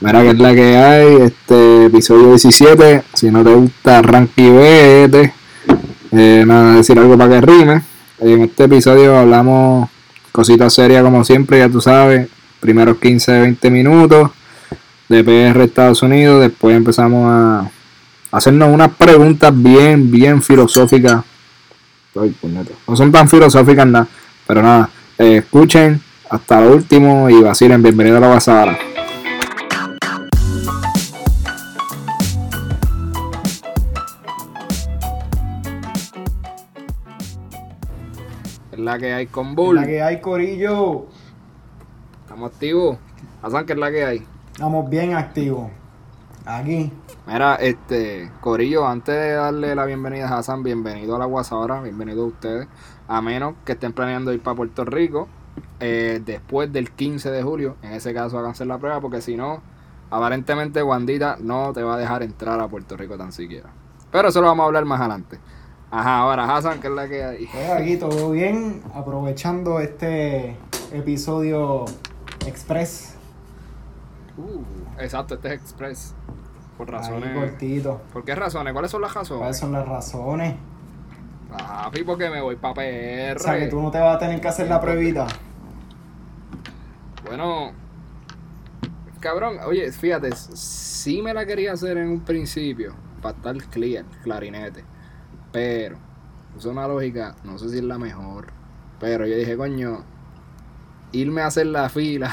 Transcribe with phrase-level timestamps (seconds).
[0.00, 3.02] Mira que es la que hay, este episodio 17.
[3.14, 5.32] Si no te gusta, arranque y vete.
[6.12, 7.82] Eh, nada, decir algo para que rime.
[8.18, 9.88] En este episodio hablamos
[10.32, 12.28] cositas serias como siempre, ya tú sabes.
[12.60, 14.30] Primeros 15, 20 minutos
[15.08, 16.40] de PR Estados Unidos.
[16.40, 17.70] Después empezamos a
[18.32, 21.22] hacernos unas preguntas bien, bien filosóficas.
[22.86, 24.06] no son tan filosóficas nada,
[24.46, 24.90] pero nada.
[25.18, 27.82] Eh, escuchen hasta lo último y vacilen.
[27.82, 28.78] Bienvenido a la pasada.
[38.86, 39.74] La que hay con Bull.
[39.74, 41.06] La que hay, Corillo.
[42.22, 42.96] Estamos activos.
[43.42, 44.26] Hassan, ¿qué es la que hay?
[44.52, 45.70] Estamos bien activos.
[46.44, 46.92] Aquí.
[47.26, 52.22] Mira, este, Corillo, antes de darle la bienvenida a Hassan, bienvenido a la Guasabara, bienvenido
[52.22, 52.68] a ustedes.
[53.08, 55.26] A menos que estén planeando ir para Puerto Rico
[55.80, 57.76] eh, después del 15 de julio.
[57.82, 59.62] En ese caso, háganse la prueba, porque si no,
[60.10, 63.68] aparentemente Wandita no te va a dejar entrar a Puerto Rico tan siquiera.
[64.12, 65.40] Pero eso lo vamos a hablar más adelante.
[65.96, 67.46] Ajá, ahora Hassan, ¿qué es la que hay?
[67.46, 70.54] Pues aquí todo bien, aprovechando este
[70.92, 71.86] episodio
[72.46, 73.14] express.
[74.36, 76.14] Uh, exacto, este es express.
[76.76, 77.30] Por razones.
[77.30, 78.02] Ahí cortito.
[78.12, 78.74] ¿Por qué razones?
[78.74, 79.38] ¿Cuáles son las razones?
[79.38, 80.56] ¿Cuáles son las razones?
[81.50, 83.36] Ah, porque me voy para PR.
[83.36, 85.26] O sea, que tú no te vas a tener que hacer la pruebita.
[87.26, 87.72] Bueno,
[89.20, 94.84] cabrón, oye, fíjate, sí me la quería hacer en un principio, para estar clear, clarinete.
[95.56, 95.96] Pero,
[96.54, 98.48] es una lógica, no sé si es la mejor.
[99.00, 100.04] Pero yo dije, coño,
[101.12, 102.30] irme a hacer la fila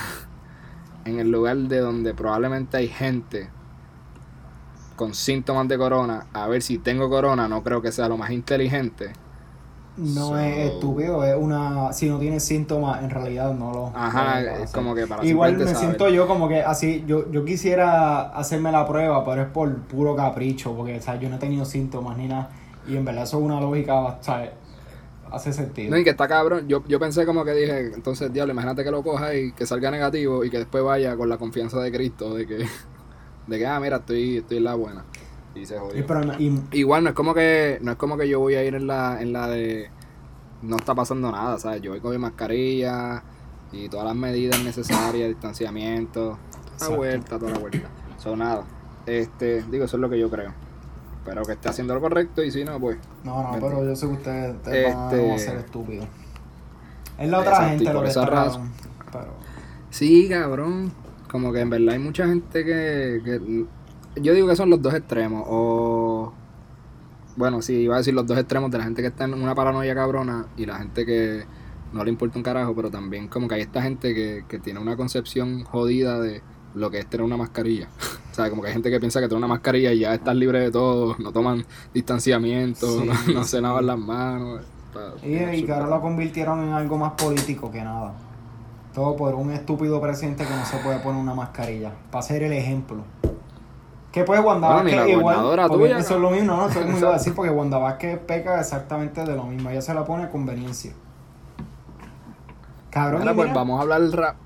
[1.06, 3.50] en el lugar de donde probablemente hay gente
[4.98, 8.32] con síntomas de corona, a ver si tengo corona, no creo que sea lo más
[8.32, 9.14] inteligente.
[9.96, 11.94] No es estúpido, es una.
[11.94, 13.92] Si no tienes síntomas, en realidad no lo.
[13.96, 17.06] Ajá, es como que para Igual me siento yo como que así.
[17.08, 21.30] Yo, yo quisiera hacerme la prueba, pero es por puro capricho, porque o sea, yo
[21.30, 22.50] no he tenido síntomas ni nada.
[22.88, 24.52] Y en verdad eso es una lógica bastante...
[25.32, 25.90] Hace sentido.
[25.90, 26.68] No, y que está cabrón.
[26.68, 29.90] Yo, yo pensé como que dije, entonces, diablo, imagínate que lo coja y que salga
[29.90, 32.68] negativo y que después vaya con la confianza de Cristo de que,
[33.48, 35.06] de que ah, mira, estoy, estoy en la buena.
[35.56, 36.06] Y se jodió.
[36.72, 39.20] Igual no es como que, no es como que yo voy a ir en la,
[39.20, 39.90] en la de
[40.64, 41.82] no está pasando nada, ¿sabes?
[41.82, 43.24] Yo voy con mi mascarilla
[43.72, 46.38] y todas las medidas necesarias, distanciamiento,
[46.78, 47.90] toda la vuelta, toda la vuelta.
[48.18, 48.64] Son nada.
[49.06, 50.54] Este, digo, eso es lo que yo creo.
[51.26, 52.98] Pero que esté haciendo lo correcto y si no, pues.
[53.24, 56.08] No, no, pero yo sé que ustedes, van a este, ser estúpidos.
[57.18, 58.60] Es la otra gente lo que está
[59.12, 59.34] pero...
[59.90, 60.92] Sí, cabrón.
[61.32, 63.66] Como que en verdad hay mucha gente que, que.
[64.22, 65.44] Yo digo que son los dos extremos.
[65.48, 66.34] O.
[67.36, 69.56] Bueno, sí, iba a decir los dos extremos de la gente que está en una
[69.56, 71.46] paranoia cabrona y la gente que
[71.92, 74.80] no le importa un carajo, pero también como que hay esta gente que, que tiene
[74.80, 76.42] una concepción jodida de
[76.76, 77.88] lo que es tener una mascarilla.
[78.32, 80.36] o sea, como que hay gente que piensa que tener una mascarilla y ya estás
[80.36, 83.04] libre de todo, no toman distanciamiento,
[83.34, 84.62] no, se lavan las manos.
[85.24, 88.14] y, y que ahora lo convirtieron en algo más político que nada.
[88.94, 91.92] Todo por un estúpido presidente que no se puede poner una mascarilla.
[92.12, 93.04] Para ser el ejemplo.
[94.14, 95.68] ¿Qué puede Wanda igual?
[95.70, 96.70] Tuya, eso es lo mismo, ¿no?
[96.70, 99.72] Eso es muy a decir porque Wanda Vázquez peca exactamente de lo mismo.
[99.72, 100.94] Ella se la pone a conveniencia.
[102.92, 103.28] Cabrón.
[103.36, 104.38] pues vamos a hablar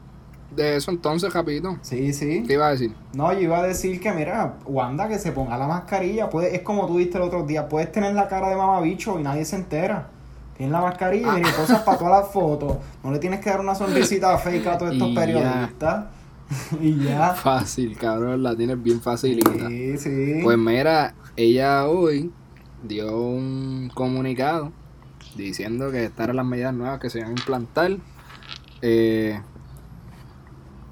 [0.55, 1.77] de eso entonces, rapidito.
[1.81, 2.43] Sí, sí.
[2.47, 2.93] ¿Qué iba a decir?
[3.13, 6.29] No, yo iba a decir que, mira, Wanda, que se ponga la mascarilla.
[6.29, 9.23] Puede, es como tú viste el otro día, puedes tener la cara de mamabicho y
[9.23, 10.09] nadie se entera.
[10.55, 11.53] Tienes la mascarilla y ah.
[11.55, 12.77] cosas para todas las fotos.
[13.03, 16.05] No le tienes que dar una sonrisita fake a todos estos periodistas.
[16.81, 17.33] y ya.
[17.33, 19.39] Fácil, cabrón, la tienes bien fácil.
[19.67, 20.39] Sí, sí.
[20.43, 22.31] Pues mira, ella hoy
[22.83, 24.71] dio un comunicado
[25.35, 27.97] diciendo que estas eran las medidas nuevas que se iban a implantar.
[28.81, 29.39] Eh,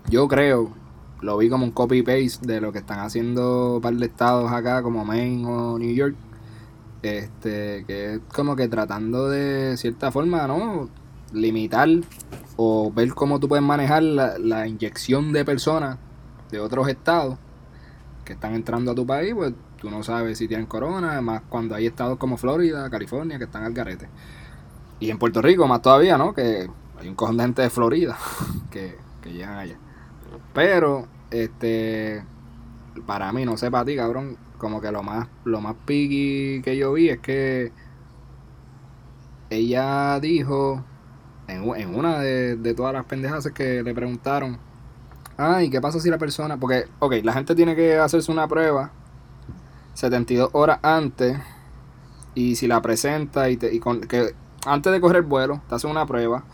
[0.10, 0.72] yo creo,
[1.22, 4.82] lo vi como un copy-paste de lo que están haciendo un par de estados acá,
[4.84, 6.16] como Maine o New York.
[7.02, 10.90] Este, que es como que tratando de cierta forma, ¿no?
[11.34, 11.88] Limitar
[12.58, 16.00] o ver cómo tú puedes manejar la, inyección de personas
[16.52, 17.38] de otros estados
[18.24, 21.76] que están entrando a tu país, pues tú no sabes si tienen corona, además cuando
[21.76, 24.10] hay estados como Florida, California, que están al garete.
[25.00, 26.34] Y en Puerto Rico más todavía, ¿no?
[26.34, 26.68] Que
[27.00, 28.18] hay un cojón de gente de Florida
[28.72, 29.78] que, que llegan allá.
[30.56, 32.24] Pero, este,
[33.06, 36.78] para mí, no sé para ti, cabrón, como que lo más, lo más piqui que
[36.78, 37.74] yo vi es que
[39.50, 40.82] ella dijo
[41.48, 44.58] en, en una de, de, todas las pendejas que le preguntaron,
[45.38, 48.92] ay, ¿qué pasa si la persona, porque, ok, la gente tiene que hacerse una prueba
[49.94, 51.38] 72 horas antes
[52.34, 54.34] y si la presenta y, te, y con, que
[54.66, 56.46] antes de coger el vuelo, te hacen una prueba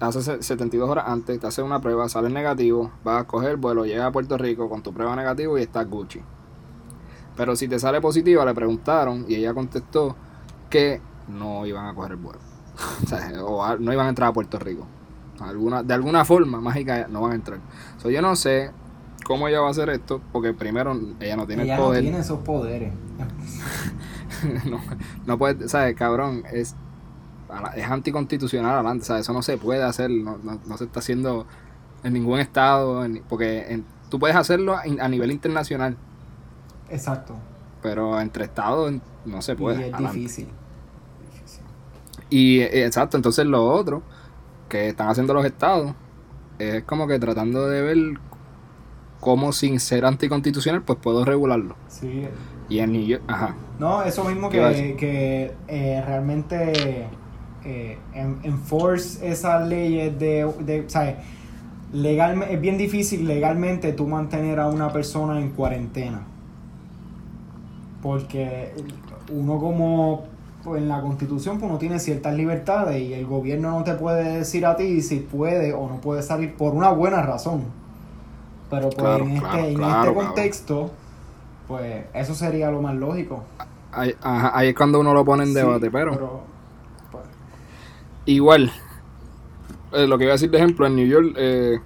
[0.00, 4.06] hace 72 horas antes, te hace una prueba, sale negativo, vas a coger vuelo, llega
[4.06, 6.20] a Puerto Rico con tu prueba negativo y estás Gucci.
[7.36, 10.16] Pero si te sale positiva, le preguntaron y ella contestó
[10.68, 12.40] que no iban a coger el vuelo.
[13.04, 14.86] o sea, o no iban a entrar a Puerto Rico.
[15.40, 17.60] Alguna, de alguna forma mágica no van a entrar.
[17.98, 18.72] So, yo no sé
[19.24, 22.02] cómo ella va a hacer esto, porque primero ella no tiene el poder.
[22.02, 22.92] no tiene esos poderes.
[24.66, 24.80] no,
[25.26, 25.94] no puede, ¿sabes?
[25.94, 26.74] Cabrón, es,
[27.76, 29.22] es anticonstitucional adelante, ¿sabes?
[29.22, 31.46] Eso no se puede hacer, no, no, se está haciendo
[32.02, 35.96] en ningún estado, porque tú puedes hacerlo a nivel internacional.
[36.90, 37.34] Exacto.
[37.82, 38.92] Pero entre estados
[39.24, 39.88] no se puede.
[39.88, 40.48] Y es difícil.
[42.28, 44.02] Y eh, exacto, entonces lo otro
[44.68, 45.94] que están haciendo los estados
[46.58, 47.98] es como que tratando de ver
[49.18, 51.76] cómo sin ser anticonstitucional pues puedo regularlo.
[51.88, 52.28] Sí.
[52.68, 53.56] Y en New York, ajá.
[53.80, 57.08] No, eso mismo que, que eh, realmente
[57.64, 57.98] eh,
[58.42, 61.16] enforce esas leyes de, de ¿sabes?
[61.92, 66.22] Legalmente, es bien difícil legalmente tú mantener a una persona en cuarentena.
[68.02, 68.72] Porque
[69.32, 70.24] uno como
[70.64, 74.38] pues en la constitución pues uno tiene ciertas libertades y el gobierno no te puede
[74.38, 77.64] decir a ti si puede o no puede salir por una buena razón.
[78.68, 80.90] Pero pues en este, en este contexto,
[81.66, 83.42] pues eso sería lo más lógico.
[83.92, 86.42] Ahí, ahí es cuando uno lo pone en debate, pero.
[88.26, 88.72] Igual,
[89.92, 91.80] eh, lo que iba a decir de ejemplo, en New York, eh,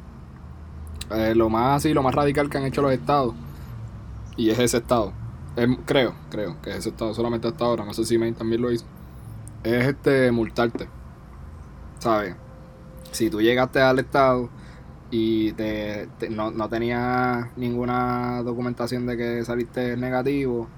[1.10, 3.34] eh, lo más así, lo más radical que han hecho los estados,
[4.36, 5.12] y es ese estado,
[5.56, 8.72] Em, creo, creo que ese estado solamente hasta ahora, no sé si Maine también lo
[8.72, 8.84] hizo,
[9.62, 10.88] es este multarte.
[11.98, 12.34] ¿Sabes?
[13.12, 14.50] Si tú llegaste al estado
[15.10, 20.68] y te, no, no tenías ninguna documentación de que saliste negativo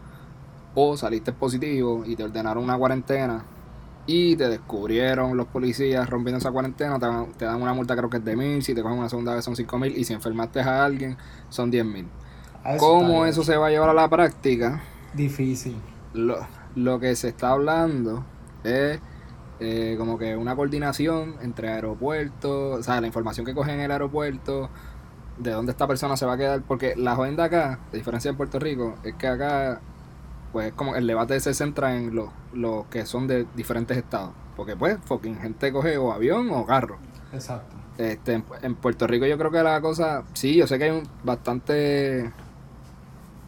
[0.74, 3.44] o saliste positivo y te ordenaron una cuarentena
[4.06, 6.98] y te descubrieron los policías rompiendo esa cuarentena,
[7.36, 9.44] te, dan una multa creo que es de mil, si te cogen una segunda vez
[9.44, 11.16] son cinco mil y si enfermaste a alguien
[11.48, 12.06] son diez mil.
[12.78, 14.82] ¿Cómo eso se va a llevar a la práctica?
[15.14, 15.76] Difícil.
[16.14, 16.38] Lo,
[16.74, 18.24] lo que se está hablando
[18.64, 19.00] es
[19.58, 23.90] eh, como que una coordinación entre aeropuertos, o sea, la información que cogen en el
[23.90, 24.68] aeropuerto,
[25.38, 28.30] de dónde esta persona se va a quedar, porque la joven de acá, de diferencia
[28.30, 29.80] de Puerto Rico, es que acá,
[30.56, 34.74] pues como el debate se centra en los lo que son de diferentes estados, porque
[34.74, 36.96] pues, fucking gente coge o avión o carro.
[37.30, 37.76] Exacto.
[37.98, 41.06] Este, en, Puerto Rico yo creo que la cosa, sí, yo sé que hay un,
[41.24, 42.32] bastante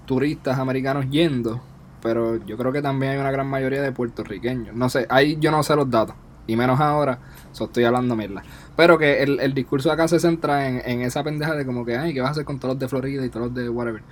[0.05, 1.63] turistas americanos yendo,
[2.03, 4.77] pero yo creo que también hay una gran mayoría de puertorriqueños.
[4.77, 6.15] No sé, ahí yo no sé los datos,
[6.47, 7.21] y menos ahora,
[7.53, 8.43] so estoy hablando mierda.
[8.77, 11.97] Pero que el, el discurso acá se centra en, en, esa pendeja de como que,
[11.97, 14.03] ay, ¿qué vas a hacer con todos los de Florida y todos los de whatever?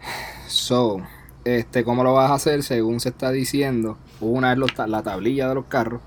[0.48, 1.02] So,
[1.46, 2.64] este, ¿cómo lo vas a hacer?
[2.64, 4.58] Según se está diciendo, una es
[4.88, 6.00] la tablilla de los carros.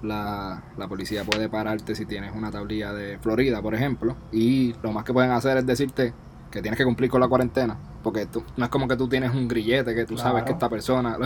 [0.00, 4.16] La, la, policía puede pararte si tienes una tablilla de Florida, por ejemplo.
[4.30, 6.12] Y lo más que pueden hacer es decirte,
[6.52, 7.76] que tienes que cumplir con la cuarentena.
[8.04, 10.68] Porque tú, no es como que tú tienes un grillete que tú sabes que esta
[10.68, 11.18] persona.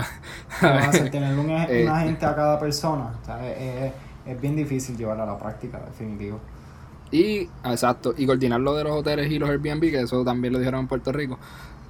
[1.11, 3.11] tener un, eh, agente a cada persona.
[4.25, 6.39] es, bien difícil llevarlo a la práctica, definitivo.
[7.11, 10.57] Y, exacto, y coordinar lo de los hoteles y los Airbnb, que eso también lo
[10.57, 11.37] dijeron en Puerto Rico.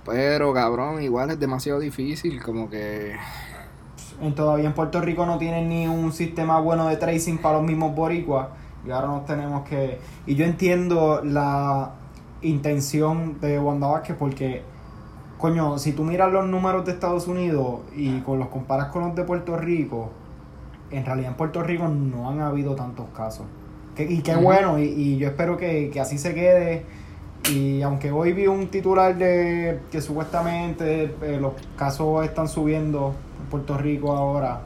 [0.05, 3.15] Pero, cabrón, igual es demasiado difícil, como que.
[4.35, 7.95] Todavía en Puerto Rico no tienen ni un sistema bueno de tracing para los mismos
[7.95, 8.47] boricuas.
[8.85, 9.99] Y ahora nos tenemos que.
[10.25, 11.91] Y yo entiendo la
[12.41, 14.63] intención de Wanda Vázquez porque,
[15.37, 19.15] coño, si tú miras los números de Estados Unidos y con los comparas con los
[19.15, 20.09] de Puerto Rico,
[20.91, 23.45] en realidad en Puerto Rico no han habido tantos casos.
[23.97, 26.85] y qué bueno, y, yo espero que, así se quede.
[27.51, 33.45] Y aunque hoy vi un titular de que supuestamente eh, los casos están subiendo en
[33.49, 34.61] Puerto Rico ahora,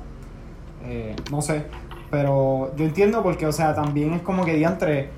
[0.84, 1.66] eh, no sé,
[2.10, 5.12] pero yo entiendo porque, o sea, también es como que diantre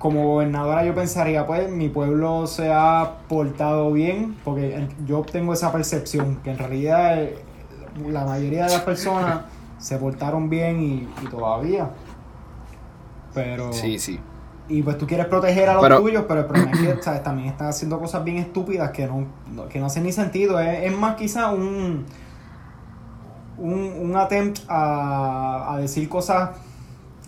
[0.00, 5.70] como gobernadora yo pensaría, pues mi pueblo se ha portado bien, porque yo tengo esa
[5.70, 7.38] percepción, que en realidad eh,
[8.08, 9.42] la mayoría de las personas
[9.78, 11.90] se portaron bien y, todavía.
[13.34, 13.74] Pero...
[13.74, 14.18] Sí, sí.
[14.70, 17.68] Y pues tú quieres proteger a los tuyos, pero el problema es que también están
[17.68, 19.26] haciendo cosas bien estúpidas que no,
[19.68, 20.58] que no hacen ni sentido.
[20.60, 22.06] Es, más quizá un,
[23.58, 26.50] un, un attempt a, a decir cosas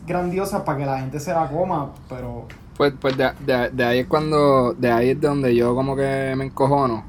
[0.06, 2.46] grandiosas para que la gente se la coma, pero
[2.76, 3.30] pues, pues de,
[3.72, 7.04] de, ahí es cuando, de ahí es donde yo como que me encojono,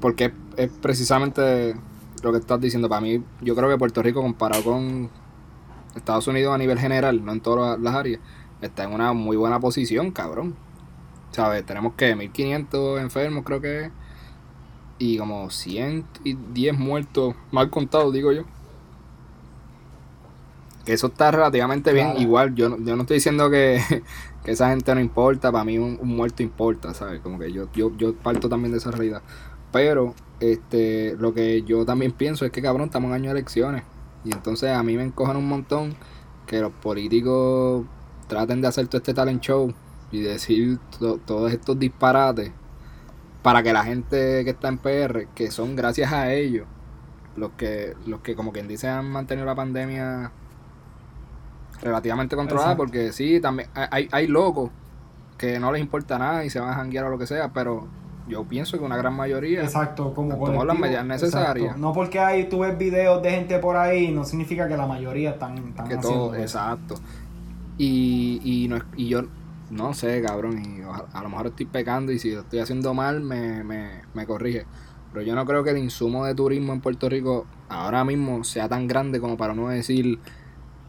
[0.00, 1.74] porque es, precisamente
[2.22, 2.88] lo que estás diciendo.
[2.88, 5.10] Para mí, yo creo que Puerto Rico comparado con
[5.96, 8.20] Estados Unidos a nivel general, no en todas las áreas,
[8.64, 10.54] está en una muy buena posición, cabrón.
[11.32, 11.66] ¿Sabes?
[11.66, 13.90] Tenemos que 1500 enfermos, creo que
[14.98, 18.44] y como 110 muertos, mal contados, digo yo.
[20.84, 22.14] que eso está relativamente bien.
[22.18, 23.80] Igual, yo, yo no estoy diciendo que,
[24.44, 27.20] esa gente no importa, para mí un, muerto importa, ¿sabes?
[27.20, 29.22] Como que yo, yo, yo parto también de esa realidad.
[29.72, 33.82] Pero este lo que yo también pienso es que, cabrón, estamos en año de elecciones.
[34.24, 35.94] Y entonces a mí me encojan un montón
[36.46, 37.84] que los políticos
[38.26, 39.72] traten de hacer todo este talent show
[40.10, 42.52] y decir todos estos disparates
[43.42, 46.66] para que la gente que está en PR, que son gracias a ellos,
[47.36, 50.32] los que, los que como quien dice han mantenido la pandemia
[51.82, 54.70] relativamente controlada, porque sí, también hay, hay locos
[55.36, 57.86] que no les importa nada y se van a janguear o lo que sea, pero
[58.26, 61.76] yo pienso que una gran mayoría exacto como tomó las medidas necesarias.
[61.76, 65.30] No porque hay tú ves videos de gente por ahí no significa que la mayoría
[65.30, 66.94] están, están que todo exacto
[67.78, 69.22] y, y, no, y yo
[69.70, 73.20] no sé cabrón y a lo mejor estoy pecando y si lo estoy haciendo mal
[73.20, 74.66] me, me, me corrige
[75.12, 78.68] pero yo no creo que el insumo de turismo en Puerto Rico ahora mismo sea
[78.68, 80.18] tan grande como para no decir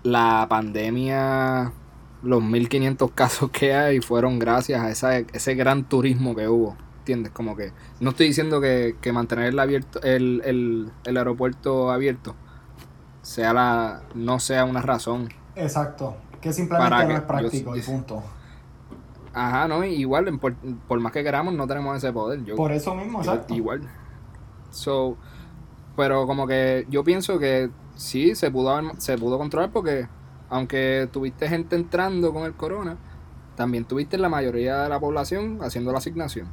[0.03, 1.71] la pandemia
[2.21, 6.75] los 1500 casos que hay fueron gracias a esa, ese gran turismo que hubo
[7.05, 7.33] ¿Entiendes?
[7.33, 12.35] Como que no estoy diciendo que, mantener el, abierto, el, el, aeropuerto abierto
[13.21, 15.29] sea la no sea una razón.
[15.55, 16.17] Exacto.
[16.45, 18.21] Que simplemente no es práctico y punto.
[19.33, 22.45] Ajá, no, igual, por, más que queramos, no tenemos ese poder.
[22.45, 23.51] Yo, por eso mismo, exacto.
[23.55, 23.81] Igual.
[24.69, 25.17] So,
[25.95, 30.07] pero como que yo pienso que sí se pudo se pudo controlar porque
[30.51, 32.97] aunque tuviste gente entrando con el corona,
[33.55, 36.47] también tuviste la mayoría de la población haciendo la asignación.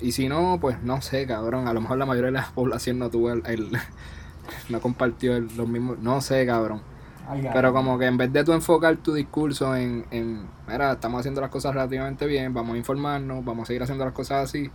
[0.00, 1.68] Y si no, pues no sé, cabrón.
[1.68, 3.68] A lo mejor la mayoría de la población no tuvo el.
[4.70, 5.98] no compartió los mismos.
[5.98, 6.95] No sé, cabrón.
[7.52, 10.46] Pero como que en vez de tú enfocar tu discurso en, en.
[10.68, 14.14] Mira, estamos haciendo las cosas relativamente bien, vamos a informarnos, vamos a seguir haciendo las
[14.14, 14.70] cosas así.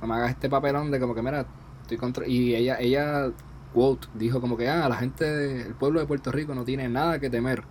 [0.00, 1.46] No me hagas este papelón de como que, mira,
[1.82, 2.26] estoy contra.
[2.26, 3.30] Y ella, ella,
[3.74, 7.18] quote, dijo como que, ah, la gente, el pueblo de Puerto Rico no tiene nada
[7.18, 7.64] que temer.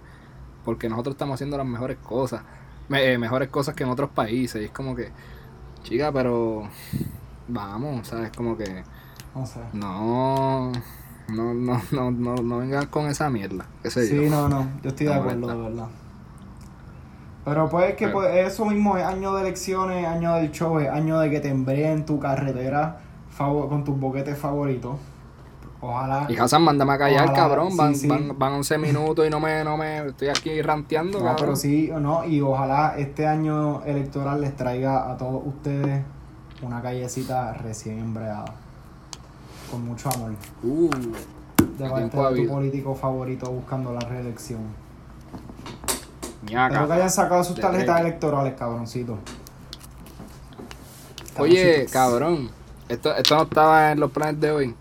[0.65, 2.41] Porque nosotros estamos haciendo las mejores cosas.
[2.89, 4.61] Eh, mejores cosas que en otros países.
[4.61, 5.11] Y es como que
[5.83, 6.67] Chica, pero
[7.47, 8.31] vamos, ¿sabes?
[8.35, 8.83] Como que
[9.37, 9.59] no sé.
[9.73, 10.71] No,
[11.29, 13.65] no, no, no, no, no vengas con esa mierda.
[13.83, 15.87] sí, no, no, yo estoy de acuerdo, de verdad.
[17.45, 21.19] Pero pues que pues, eso mismo es año de elecciones, año del show, es año
[21.19, 22.97] de que te en tu carretera
[23.37, 24.97] con tus boquetes favoritos.
[25.79, 26.25] Ojalá.
[26.27, 27.77] Y Hassan, mándame a callar, cabrón.
[27.77, 31.19] Van, Van, van, 11 minutos y no me, no me estoy aquí ranteando.
[31.19, 36.03] No, pero sí, no, y ojalá este año electoral les traiga a todos ustedes
[36.63, 38.45] una callecita recién embreada.
[39.71, 40.31] Con mucho amor.
[40.63, 40.89] Uh,
[41.77, 44.61] de parte de tu político favorito buscando la reelección.
[46.43, 49.17] Espero que hayan sacado sus tarjetas electorales, cabroncito.
[51.37, 52.49] Oye, cabrón.
[52.87, 54.75] Esto, esto no estaba en los planes de hoy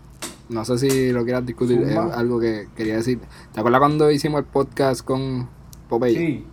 [0.49, 3.19] no sé si lo quieras discutir, es algo que quería decir.
[3.53, 5.49] ¿Te acuerdas cuando hicimos el podcast con
[5.89, 6.17] Popeye?
[6.17, 6.45] Sí.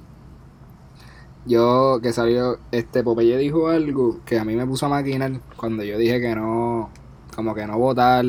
[1.46, 5.84] Yo, que salió, este Popeye dijo algo que a mí me puso a maquinar cuando
[5.84, 6.90] yo dije que no,
[7.34, 8.24] como que no votar.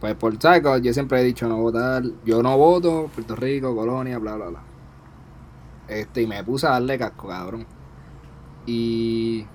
[0.00, 2.02] Pues por saco, yo siempre he dicho no votar.
[2.24, 4.60] Yo no voto, Puerto Rico, Colonia, bla, bla, bla.
[5.88, 7.66] Este, y me puse a darle casco, cabrón.
[8.66, 9.46] Y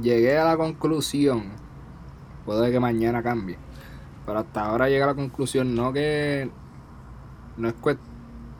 [0.00, 1.64] llegué a la conclusión
[2.44, 3.56] Puede que mañana cambie.
[4.26, 6.50] Pero hasta ahora llega a la conclusión, no que.
[7.56, 7.74] No es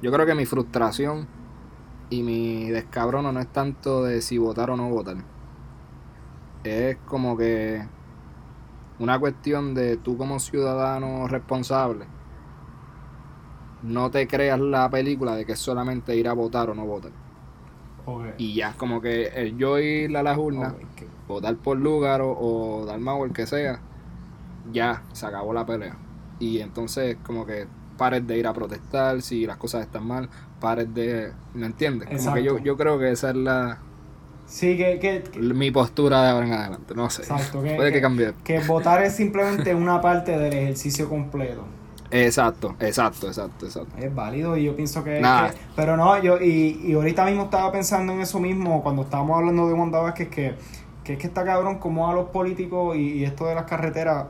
[0.03, 1.27] Yo creo que mi frustración
[2.11, 5.17] y mi descabrono no es tanto de si votar o no votar.
[6.65, 7.87] Es como que.
[8.99, 12.07] Una cuestión de tú como ciudadano responsable.
[13.83, 17.13] No te creas la película de que es solamente ir a votar o no votar.
[18.39, 20.75] Y ya, como que yo ir a las urnas,
[21.27, 23.81] votar por lugar o, dar más o el que sea,
[24.73, 25.97] ya se acabó la pelea.
[26.39, 30.29] Y entonces, como que pares de ir a protestar si las cosas están mal,
[30.61, 31.33] pares de.
[31.55, 32.09] ¿Me entiendes?
[32.23, 33.79] Como que yo, yo creo que esa es la.
[34.55, 37.23] Sí, que, Mi postura de ahora en adelante, no sé.
[37.23, 38.35] Exacto, Puede que, cambie.
[38.45, 41.65] Que votar es simplemente una parte del ejercicio completo.
[42.13, 43.93] Exacto, exacto, exacto, exacto.
[43.99, 45.21] Es válido y yo pienso que...
[45.75, 49.67] pero no, yo y, y ahorita mismo estaba pensando en eso mismo cuando estábamos hablando
[49.67, 50.55] de Wanda Vázquez que,
[51.03, 54.27] que es que está cabrón como a los políticos y, esto de las carreteras,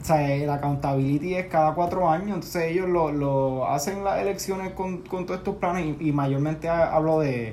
[0.00, 4.74] o sea, la accountability es cada cuatro años, entonces ellos lo, lo hacen las elecciones
[4.74, 7.52] con, con todos estos planes y, mayormente hablo de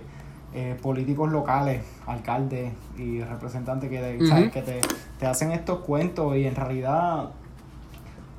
[0.58, 4.82] eh, políticos locales, alcaldes y representantes que, que te,
[5.20, 7.30] te hacen estos cuentos y en realidad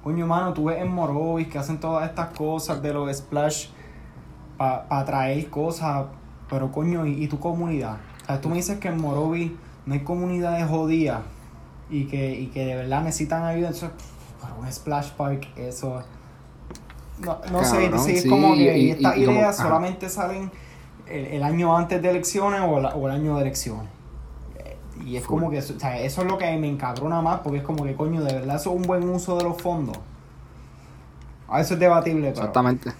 [0.02, 3.66] Coño, mano, tú ves en Morovis que hacen todas estas cosas de los splash
[4.56, 6.06] para pa traer cosas,
[6.48, 7.98] pero coño, ¿y, tu comunidad?
[8.24, 9.52] Sea, tú me dices que en Morovis
[9.84, 11.20] no hay comunidades jodidas
[11.90, 13.68] y que, y que de verdad necesitan ayuda.
[13.68, 13.90] Entonces,
[14.40, 16.02] para un splash park, eso.
[17.18, 20.50] No, no sé, sí, es como que estas ideas solamente salen
[21.10, 23.88] el, año antes de elecciones o, o, el año de elecciones.
[25.04, 27.64] Y es como que, o sea, eso es lo que me encabrona más, porque es
[27.64, 29.96] como que, coño, de verdad eso es un buen uso de los fondos.
[31.48, 32.92] A eso es debatible, Exactamente.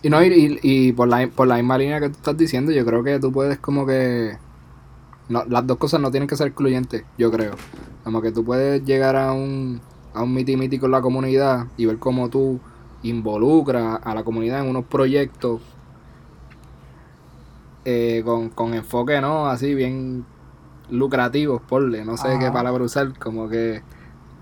[0.00, 2.84] Y no, y, y, por, la, por la misma línea que tú estás diciendo, yo
[2.84, 4.36] creo que tú puedes como que...
[5.28, 7.54] No, las dos cosas no tienen que ser excluyentes, yo creo.
[8.04, 9.80] Como que tú puedes llegar a un,
[10.14, 12.60] a un miti miti con la comunidad y ver cómo tú
[13.02, 15.60] involucras a la comunidad en unos proyectos
[17.90, 19.46] eh, con, con enfoque, ¿no?
[19.46, 20.26] Así bien
[20.90, 23.82] lucrativos, porle, no sé qué palabra usar, como que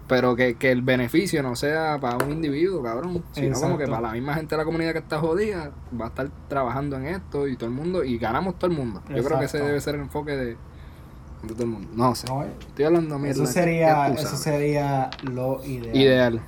[0.09, 4.13] pero que, el beneficio no sea para un individuo, cabrón, sino como que para la
[4.13, 7.57] misma gente de la comunidad que está jodida, va a estar trabajando en esto y
[7.57, 9.03] todo el mundo, y ganamos todo el mundo.
[9.09, 10.57] Yo creo que ese debe ser el enfoque de,
[11.49, 11.89] todo el mundo.
[11.95, 12.27] No sé.
[12.69, 13.43] Estoy hablando mierda.
[13.43, 15.97] Eso sería, eso sería lo ideal.
[15.97, 16.41] Ideal.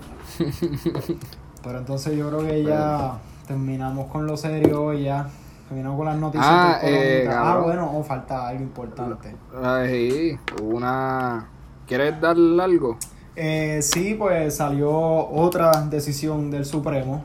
[1.62, 5.28] pero entonces yo creo que ya terminamos con lo serio ya.
[5.68, 6.48] Terminamos con las noticias.
[6.48, 9.34] Ah, eh, ah bueno, o falta algo importante.
[9.62, 11.46] Ay, una...
[11.87, 12.96] ¿Quieres darle algo?
[13.37, 17.22] Eh, sí, pues salió otra decisión del Supremo.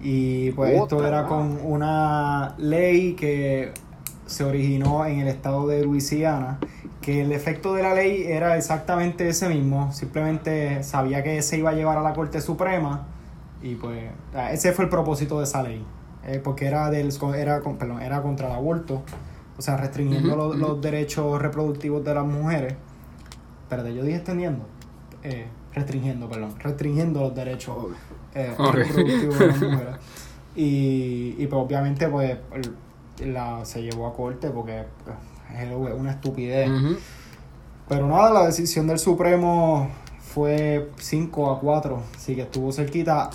[0.00, 3.72] Y pues esto era con una ley que
[4.26, 6.58] se originó en el estado de Luisiana,
[7.00, 11.70] que el efecto de la ley era exactamente ese mismo, simplemente sabía que se iba
[11.70, 13.06] a llevar a la Corte Suprema
[13.62, 14.10] y pues
[14.52, 15.84] ese fue el propósito de esa ley.
[16.28, 19.02] Eh, porque era, del, era, perdón, era contra el aborto,
[19.56, 22.74] o sea, restringiendo los, derechos reproductivos de las mujeres.
[23.70, 24.66] Perdón, yo dije extendiendo,
[25.22, 27.76] eh, restringiendo, perdón, restringiendo los derechos
[28.34, 29.94] eh, reproductivos de las mujeres.
[30.54, 32.36] Y, y pues obviamente pues
[33.24, 35.16] la, se llevó a corte porque pues,
[35.58, 36.70] es una estupidez.
[37.88, 39.88] Pero nada, la decisión del Supremo
[40.20, 43.30] fue 5 a 4, así que estuvo cerquita,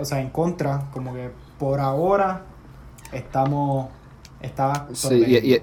[0.00, 2.42] o sea, en contra, como que por ahora
[3.12, 3.88] estamos.
[4.40, 5.62] Está sí, y,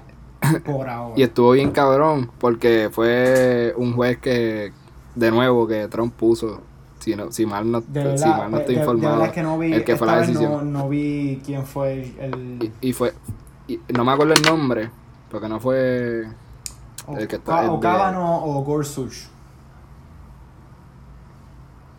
[0.60, 1.14] por ahora.
[1.16, 4.72] Y estuvo bien cabrón, porque fue un juez que,
[5.14, 6.60] de nuevo, que Trump puso.
[6.98, 9.94] Si, no, si mal no, si mal no estoy informado, que no vi, el que
[9.96, 10.72] fue la decisión.
[10.72, 12.72] No, vi quién fue el.
[12.80, 13.12] Y, fue.
[13.94, 14.90] no me acuerdo el nombre,
[15.30, 16.26] porque no fue.
[17.06, 19.28] O, el que está, o Kavanaugh o Gorsuch.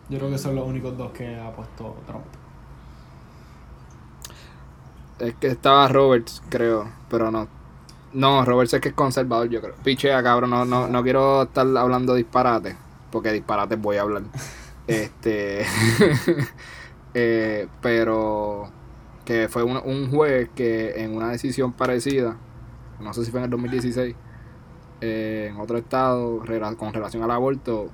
[0.08, 2.24] Yo creo que son los únicos dos que ha puesto Trump.
[5.18, 7.48] Es que estaba Roberts, creo, pero no.
[8.12, 9.74] No, Roberts es que es conservador, yo creo.
[9.82, 12.76] Pichea, cabrón, no, no, no quiero estar hablando disparate,
[13.10, 14.22] porque disparate voy a hablar.
[14.86, 15.64] este.
[17.14, 18.70] eh, pero.
[19.24, 22.36] Que fue un, un juez que en una decisión parecida,
[23.00, 24.14] no sé si fue en el 2016,
[25.00, 26.42] eh, en otro estado,
[26.78, 27.90] con relación al aborto,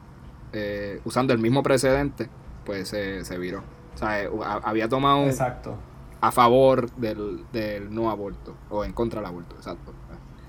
[0.52, 2.28] eh, usando el mismo precedente,
[2.66, 3.62] pues se, se viró.
[3.94, 4.30] O sea, eh,
[4.62, 5.24] había tomado.
[5.24, 5.78] Exacto
[6.22, 9.92] a favor del, del no aborto o en contra del aborto, exacto.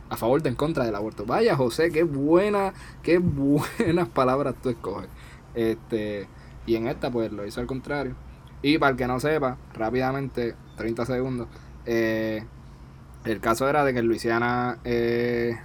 [0.07, 1.25] A favor de en contra del aborto.
[1.25, 5.09] Vaya, José, qué buena, qué buenas palabras tú escoges.
[5.55, 6.27] Este,
[6.67, 8.15] y en esta pues lo hizo al contrario.
[8.61, 11.47] Y para el que no sepa, rápidamente, 30 segundos,
[11.87, 12.45] eh,
[13.25, 15.57] el caso era de que en Luisiana eh,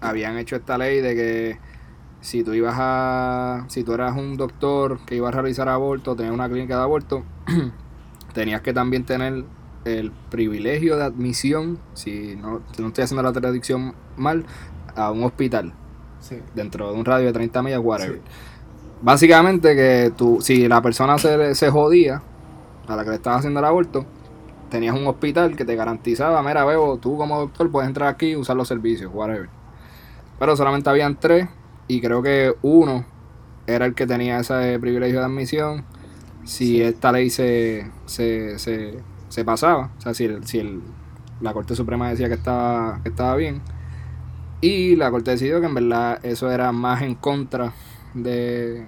[0.00, 1.58] habían hecho esta ley de que
[2.20, 6.32] si tú ibas a, si tú eras un doctor que iba a realizar aborto, tenías
[6.32, 7.24] una clínica de aborto,
[8.32, 9.44] tenías que también tener
[9.84, 14.44] el privilegio de admisión, si no, no estoy haciendo la traducción mal,
[14.94, 15.72] a un hospital.
[16.54, 18.20] Dentro de un radio de 30 millas, whatever.
[19.00, 22.22] Básicamente que tú, si la persona se, se jodía,
[22.86, 24.06] a la que le estabas haciendo el aborto,
[24.70, 28.36] tenías un hospital que te garantizaba, mira, veo, tú como doctor puedes entrar aquí y
[28.36, 29.48] usar los servicios, whatever.
[30.38, 31.48] Pero solamente habían tres
[31.88, 33.04] y creo que uno
[33.66, 35.84] era el que tenía ese privilegio de admisión
[36.44, 40.82] si esta ley se, se, se, se, pasaba, o sea, si, el, si el,
[41.40, 43.62] la Corte Suprema decía que estaba, que estaba bien,
[44.60, 47.72] y la Corte decidió que en verdad eso era más en contra
[48.14, 48.86] de,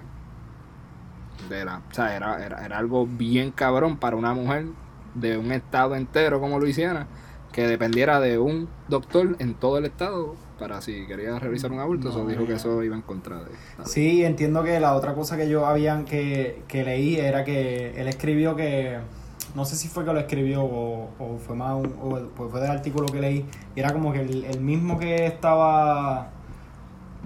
[1.49, 4.67] de la, o sea, era, era, era algo bien cabrón para una mujer
[5.15, 7.07] de un estado entero como Luisiana,
[7.51, 12.09] que dependiera de un doctor en todo el estado para si quería realizar un aborto,
[12.09, 13.51] eso dijo que eso iba en contra de...
[13.85, 18.07] Sí, entiendo que la otra cosa que yo habían que, que leí era que él
[18.07, 18.99] escribió que,
[19.55, 22.71] no sé si fue que lo escribió o, fue más un, o pues fue del
[22.71, 26.31] artículo que leí, y era como que el, mismo que estaba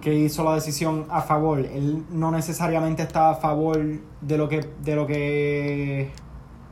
[0.02, 3.84] que hizo la decisión a favor, él no necesariamente estaba a favor
[4.22, 6.12] de lo que de lo que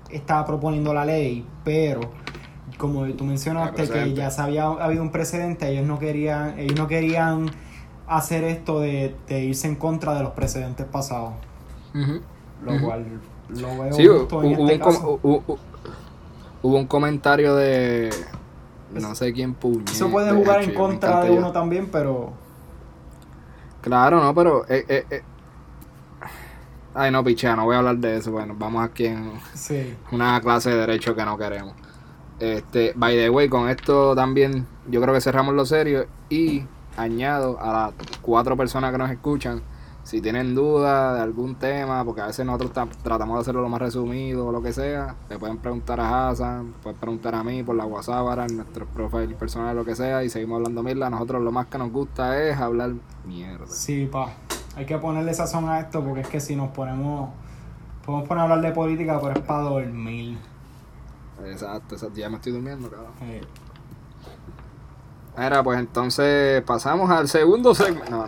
[0.10, 2.02] estaba proponiendo la ley, pero
[2.78, 6.88] como tú mencionaste que ya se había habido un precedente, ellos no querían, ellos no
[6.88, 7.50] querían
[8.08, 11.34] hacer esto de, irse en contra de los precedentes pasados.
[12.64, 13.06] Lo cual
[13.50, 15.20] lo veo sí, hubo, en este un caso.
[15.24, 18.10] Hubo, un comentario de
[18.92, 19.86] no sé quién puñe.
[19.92, 22.34] Eso puede jugar en contra de uno también, pero.
[23.82, 24.66] Claro, no, pero.
[24.68, 25.22] Eh, eh, eh.
[26.94, 28.32] Ay, no, pichea, no voy a hablar de eso.
[28.32, 29.34] Bueno, vamos aquí en
[30.12, 31.74] una clase de derecho que no queremos.
[32.40, 36.64] Este, by the way, con esto también yo creo que cerramos lo serio y
[36.96, 39.62] añado a las cuatro personas que nos escuchan
[40.08, 42.72] si tienen dudas de algún tema, porque a veces nosotros
[43.04, 46.76] tratamos de hacerlo lo más resumido o lo que sea, le pueden preguntar a Hassan,
[46.82, 50.30] pueden preguntar a mí por la WhatsApp, en nuestro profile personal, lo que sea, y
[50.30, 51.10] seguimos hablando mierda.
[51.10, 52.94] Nosotros lo más que nos gusta es hablar
[53.26, 53.68] mierda.
[53.68, 54.30] Sí, pa.
[54.78, 57.30] Hay que ponerle sazón a esto, porque es que si nos ponemos.
[58.06, 60.38] Podemos poner a hablar de política, pero es para dormir.
[61.46, 62.18] Exacto, exacto.
[62.18, 63.12] Ya me estoy durmiendo, cabrón.
[65.38, 68.10] Mira, pues entonces pasamos al segundo segmento.
[68.10, 68.28] No, no.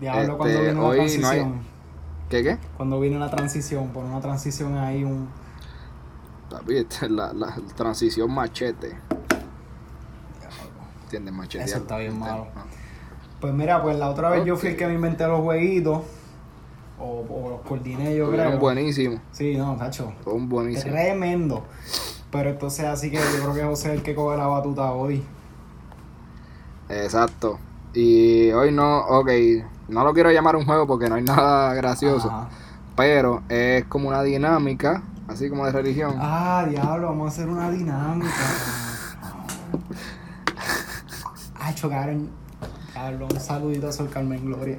[0.00, 1.62] Diablo, cuando este, viene una transición.
[2.28, 2.58] ¿Qué qué?
[2.76, 5.28] Cuando viene una transición, por una transición ahí un.
[7.08, 8.96] la, la transición machete.
[11.04, 11.34] ¿Entiendes?
[11.34, 11.64] Machete.
[11.64, 12.48] Eso está bien malo.
[13.40, 16.02] Pues mira, pues la otra vez yo fui el que me inventé los jueguitos.
[16.98, 18.58] O, o los coordiné, yo creo.
[18.58, 19.20] buenísimo.
[19.32, 20.12] Sí, no, Tacho.
[20.22, 20.94] Son buenísimos.
[20.94, 21.64] Tremendo.
[22.30, 25.24] Pero entonces, así que yo creo que José es el que coge la batuta hoy.
[26.88, 27.58] Exacto.
[27.92, 29.30] Y hoy no, ok,
[29.88, 32.30] no lo quiero llamar un juego porque no hay nada gracioso.
[32.96, 36.14] Pero es como una dinámica, así como de religión.
[36.18, 38.30] Ah, diablo, vamos a hacer una dinámica.
[41.60, 42.28] Ay, chocaron.
[42.92, 44.78] Diablo, un saludito a Sol Carmen Gloria.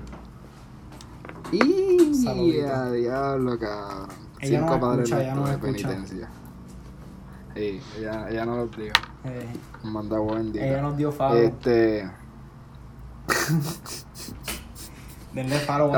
[2.23, 4.07] A diablo, cabrón.
[4.39, 6.29] Ella Cinco no padres escucha, no de penitencia.
[7.53, 8.93] Sí, ella, ella no lo dijo.
[9.25, 9.47] Eh.
[9.83, 10.67] Manda buen día.
[10.67, 11.37] Ella nos dio favor.
[11.37, 12.09] Este.
[15.33, 15.91] Denle paro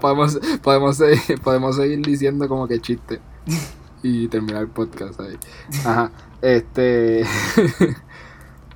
[0.00, 3.20] podemos, podemos, seguir, podemos seguir diciendo como que chiste.
[4.02, 5.36] y terminar el podcast ahí.
[5.84, 6.12] Ajá.
[6.40, 7.24] Este.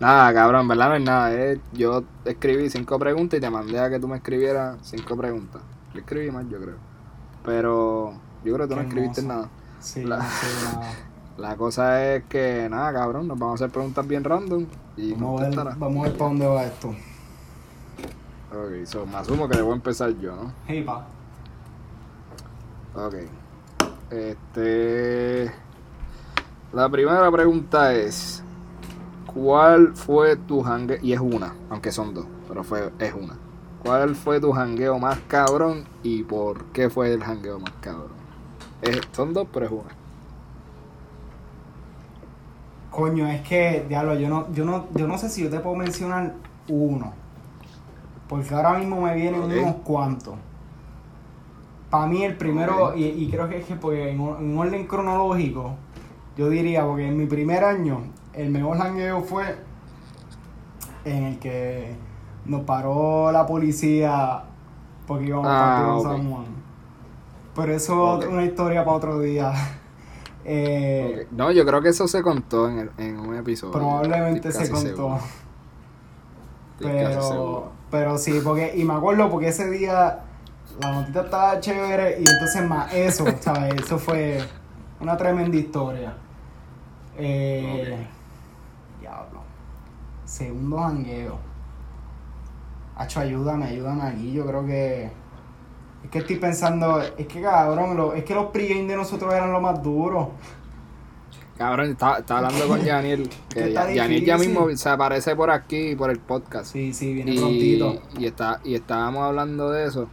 [0.00, 1.60] nada, cabrón, verdad no es nada.
[1.72, 5.62] yo escribí cinco preguntas y te mandé a que tú me escribieras cinco preguntas.
[6.00, 6.76] Escribí más, yo creo.
[7.44, 8.12] Pero
[8.44, 9.48] yo creo que tú no escribiste nada.
[9.80, 10.92] Sí, la, nada.
[11.38, 14.66] La cosa es que, nada, cabrón, nos vamos a hacer preguntas bien random.
[14.96, 16.88] Y vamos, a ver, vamos a ver para dónde va esto.
[16.88, 20.52] Ok, so, me asumo que debo empezar yo, ¿no?
[20.66, 21.06] Hey, pa.
[22.94, 23.14] Ok.
[24.10, 25.52] Este.
[26.72, 28.42] La primera pregunta es:
[29.26, 30.98] ¿Cuál fue tu jangueo?
[31.02, 33.36] Y es una, aunque son dos, pero fue, es una.
[33.86, 38.16] ¿Cuál fue tu jangueo más cabrón y por qué fue el jangueo más cabrón?
[38.82, 39.82] Es, son dos, pero es una.
[42.90, 45.76] Coño, es que, diablo, yo no, yo no, yo no sé si yo te puedo
[45.76, 46.34] mencionar
[46.66, 47.12] uno.
[48.28, 50.34] Porque ahora mismo me vienen unos cuantos.
[51.88, 55.76] Para mí el primero, y, creo que es que porque en, un orden cronológico,
[56.36, 58.00] yo diría, porque en mi primer año,
[58.32, 59.54] el mejor jangueo fue
[61.04, 61.94] en el que
[62.46, 64.42] nos paró la policía
[65.06, 66.44] porque íbamos a ah, San Juan.
[67.54, 69.52] Pero eso es una historia para otro día.
[70.48, 73.72] Eh, no, yo creo que eso se contó en, en un episodio.
[73.72, 75.18] Probablemente se contó.
[76.78, 80.20] Pero, pero sí, porque, y me acuerdo porque ese día
[80.80, 83.74] la notita estaba chévere y entonces más eso, ¿sabes?
[83.74, 84.46] Eso fue
[85.00, 86.14] una tremenda historia.
[87.16, 88.06] Eh,
[89.00, 89.40] Diablo.
[90.24, 91.38] Segundo jangueo.
[92.96, 94.32] Hacho, ayúdame, ayúdame aquí.
[94.32, 95.10] Yo creo que.
[96.04, 97.00] Es que estoy pensando.
[97.00, 100.32] Es que cabrón, lo, es que los pregame de nosotros eran lo más duro.
[101.58, 103.30] Cabrón, estaba, hablando con Yaniel.
[103.48, 106.72] Que Yaniel ya mismo se aparece por aquí, por el podcast.
[106.72, 108.02] Sí, sí, viene y, prontito.
[108.18, 110.08] Y, está, y estábamos hablando de eso.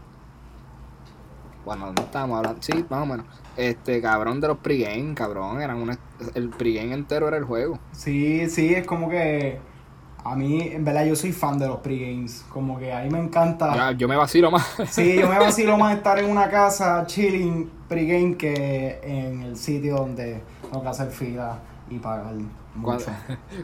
[1.65, 2.61] Bueno, no estábamos hablando.
[2.61, 3.25] Sí, más o menos.
[3.55, 5.61] Este, cabrón, de los pregame, cabrón.
[5.61, 5.97] Eran una,
[6.33, 7.77] el pregame entero era el juego.
[7.91, 9.59] Sí, sí, es como que.
[10.25, 12.45] A mí, en verdad, yo soy fan de los pregames.
[12.49, 13.75] Como que a mí me encanta.
[13.75, 14.65] Ya, yo me vacilo más.
[14.89, 19.97] Sí, yo me vacilo más estar en una casa chilling pregame que en el sitio
[19.97, 21.59] donde tengo que hacer fila
[21.89, 22.33] y pagar
[22.75, 23.11] mucho.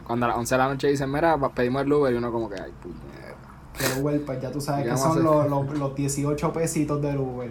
[0.06, 2.48] Cuando, a las 11 de la noche dicen, mira, pedimos el Uber y uno como
[2.48, 3.34] que, ay, puñera.
[3.76, 7.18] Que el Uber, pues ya tú sabes que son los, los, los, 18 pesitos del
[7.18, 7.48] Uber.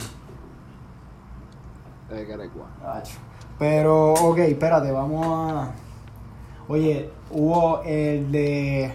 [2.11, 2.49] Eh, que
[3.57, 5.71] Pero, ok, espérate, vamos a...
[6.69, 8.91] Oye, hubo el de...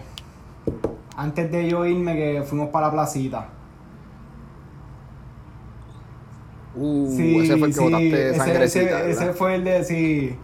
[1.16, 3.48] Antes de yo irme que fuimos para la placita.
[6.76, 9.00] Uh, ese fue el que botaste sangrecita.
[9.00, 10.37] Ese, ese, fue el de, sí.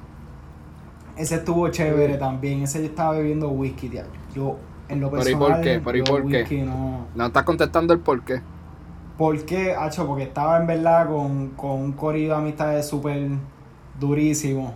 [1.16, 2.62] Ese estuvo chévere también.
[2.62, 4.02] Ese yo estaba bebiendo whisky, tío.
[4.34, 5.38] Yo, en lo personal.
[5.38, 5.80] ¿Pero y por qué?
[5.84, 6.62] ¿Pero y por qué?
[6.62, 7.06] No...
[7.14, 8.42] no estás contestando el por qué.
[9.16, 9.74] ¿Por qué?
[9.74, 13.28] Hacho, porque estaba en verdad con, con un corrido de amistades súper
[14.00, 14.74] durísimo.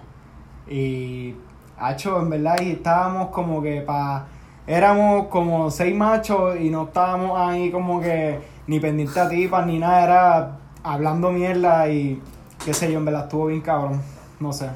[0.68, 1.34] Y,
[1.78, 4.26] hacho, en verdad, y estábamos como que para...
[4.66, 9.78] Éramos como seis machos y no estábamos ahí como que ni pendiente a tipas ni
[9.78, 12.22] nada, era hablando mierda y
[12.64, 14.00] qué sé yo, en verdad estuvo bien cabrón,
[14.40, 14.66] no sé.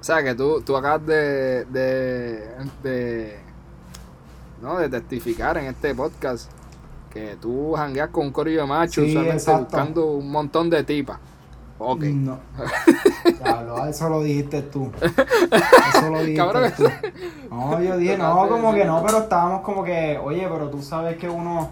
[0.00, 2.48] O sea, que tú, tú acabas de, de,
[2.82, 3.38] de,
[4.60, 4.78] ¿no?
[4.78, 6.50] de testificar en este podcast
[7.10, 9.06] que tú jangueas con un corillo de machos
[9.46, 11.18] buscando un montón de tipas.
[11.78, 12.02] Ok.
[12.02, 12.38] No.
[13.88, 14.90] eso lo dijiste tú.
[15.00, 16.84] Eso lo dijiste tú.
[17.50, 21.16] No, yo dije, no, como que no, pero estábamos como que, oye, pero tú sabes
[21.16, 21.70] que uno.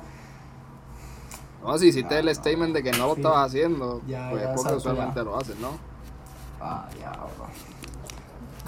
[1.63, 5.25] No, si hiciste el statement de que no lo estabas haciendo, pues es porque usualmente
[5.25, 5.71] lo haces, ¿no?
[6.61, 7.47] Ah, ya, bro.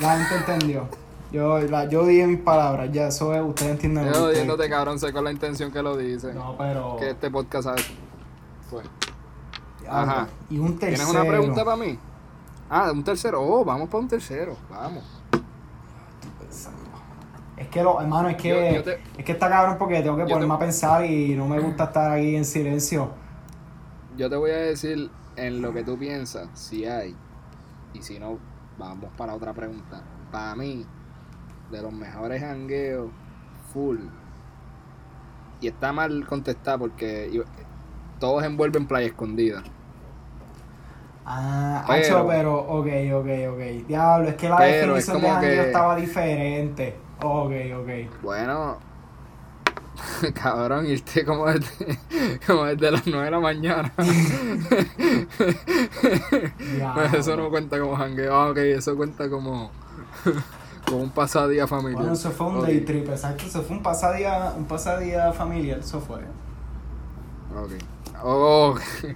[0.01, 0.89] La gente entendió.
[1.31, 4.13] Yo, la, yo dije mis palabras, ya eso es, ustedes entienden.
[4.13, 6.33] Yo diciéndote, cabrón, sé con la intención que lo dice.
[6.33, 6.97] No, pero.
[6.97, 7.83] Que este podcast sabe.
[8.71, 8.87] Pues.
[9.89, 10.29] Ajá.
[10.51, 11.07] Y un tercero.
[11.09, 11.99] ¿Tienes una pregunta para mí?
[12.71, 13.43] Ah, un tercero.
[13.43, 14.57] Oh, vamos para un tercero.
[14.71, 15.05] Vamos.
[17.57, 18.77] Es que, lo, hermano, es que,
[19.17, 22.13] es que está cabrón porque tengo que ponerme a pensar y no me gusta estar
[22.13, 23.11] aquí en silencio.
[24.17, 27.17] Yo te voy a decir en lo que tú piensas, si hay.
[27.95, 28.39] Y si no,
[28.79, 30.03] vamos para otra pregunta.
[30.31, 30.87] Para mí,
[31.71, 33.11] de los mejores hangueos,
[33.73, 33.99] full.
[35.61, 37.43] Y está mal contestar porque
[38.21, 39.65] todos envuelven playa escondida.
[41.31, 43.87] Ah, pero, pero, ok, ok, ok.
[43.87, 46.97] Diablo, es que la definición de hangueo estaba diferente.
[47.21, 48.23] Ok, ok.
[48.23, 48.79] Bueno,
[50.35, 52.01] cabrón, irte como desde,
[52.47, 53.93] como desde las 9 de la mañana.
[56.95, 58.35] Pues eso no cuenta como hangueo.
[58.35, 59.71] Ah, ok, eso cuenta como,
[60.87, 61.99] como un pasadía familiar.
[61.99, 63.45] Bueno, eso fue un day trip, exacto.
[63.45, 66.21] Eso fue un pasadía, un pasadía familiar, eso fue.
[67.55, 67.73] Ok.
[68.23, 69.15] Oh, okay.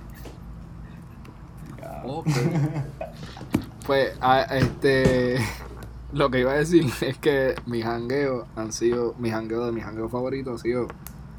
[3.87, 5.37] Pues, a, este
[6.13, 9.85] lo que iba a decir es que mis jangueos han sido, mis jangueos de mis
[9.85, 10.89] jangueos favoritos han sido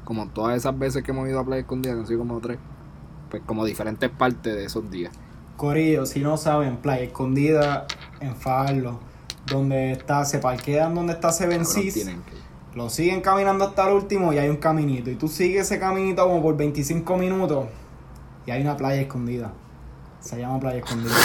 [0.04, 2.58] como todas esas veces que hemos ido a Playa Escondida, que han sido como tres,
[3.30, 5.12] pues como diferentes partes de esos días.
[5.56, 7.86] Corillo, si no saben, Playa Escondida
[8.20, 9.00] en Farlo,
[9.46, 12.10] donde está, se parquean donde está Seven Seas,
[12.74, 15.10] lo siguen caminando hasta el último y hay un caminito.
[15.10, 17.66] Y tú sigues ese caminito como por 25 minutos
[18.46, 19.52] y hay una playa escondida.
[20.24, 21.14] Se llama Playa Escondida.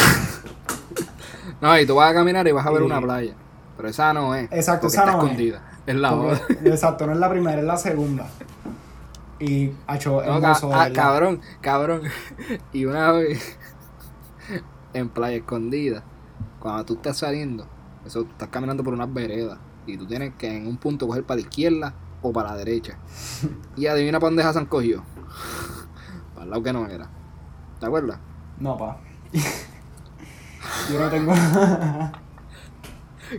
[1.61, 3.33] No, y tú vas a caminar y vas a ver una playa.
[3.75, 4.49] Pero esa no es.
[4.51, 5.61] Exacto, esa no escondida.
[5.85, 6.39] Es, la otra.
[6.63, 8.27] Exacto, no es la primera, es la segunda.
[9.39, 12.03] Y, hecho no, ah, cabrón, cabrón.
[12.71, 13.57] Y una vez
[14.93, 16.03] en playa escondida,
[16.59, 17.65] cuando tú estás saliendo,
[18.05, 21.41] eso estás caminando por unas veredas y tú tienes que en un punto coger para
[21.41, 22.97] la izquierda o para la derecha.
[23.75, 25.03] Y adivina para dónde se han cogido.
[26.35, 27.09] Para el lado que no era.
[27.79, 28.19] ¿Te acuerdas?
[28.59, 28.97] No, pa.
[30.91, 31.33] Yo no tengo.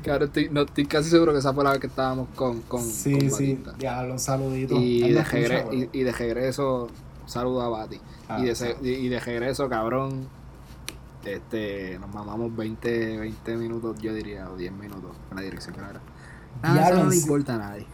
[0.02, 2.60] Claro, estoy, no, estoy casi seguro que esa fue la vez que estábamos con.
[2.62, 4.76] con sí, sí, ya, un saludito.
[4.76, 6.88] Y de, regreso, y, y, de regreso,
[7.26, 8.00] saludo a Bati.
[8.28, 10.28] Ah, y, de, y de regreso, cabrón,
[11.24, 15.80] este, nos mamamos 20, 20 minutos, yo diría, o 10 minutos en la dirección que
[15.80, 16.00] era.
[16.62, 17.86] Ah, no le importa a nadie.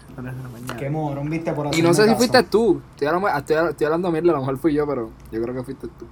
[0.79, 2.83] Qué morón, viste por Y no sé si fuiste tú.
[2.91, 5.63] Estoy hablando, estoy, estoy hablando mierda, a lo mejor fui yo, pero yo creo que
[5.63, 6.07] fuiste tú.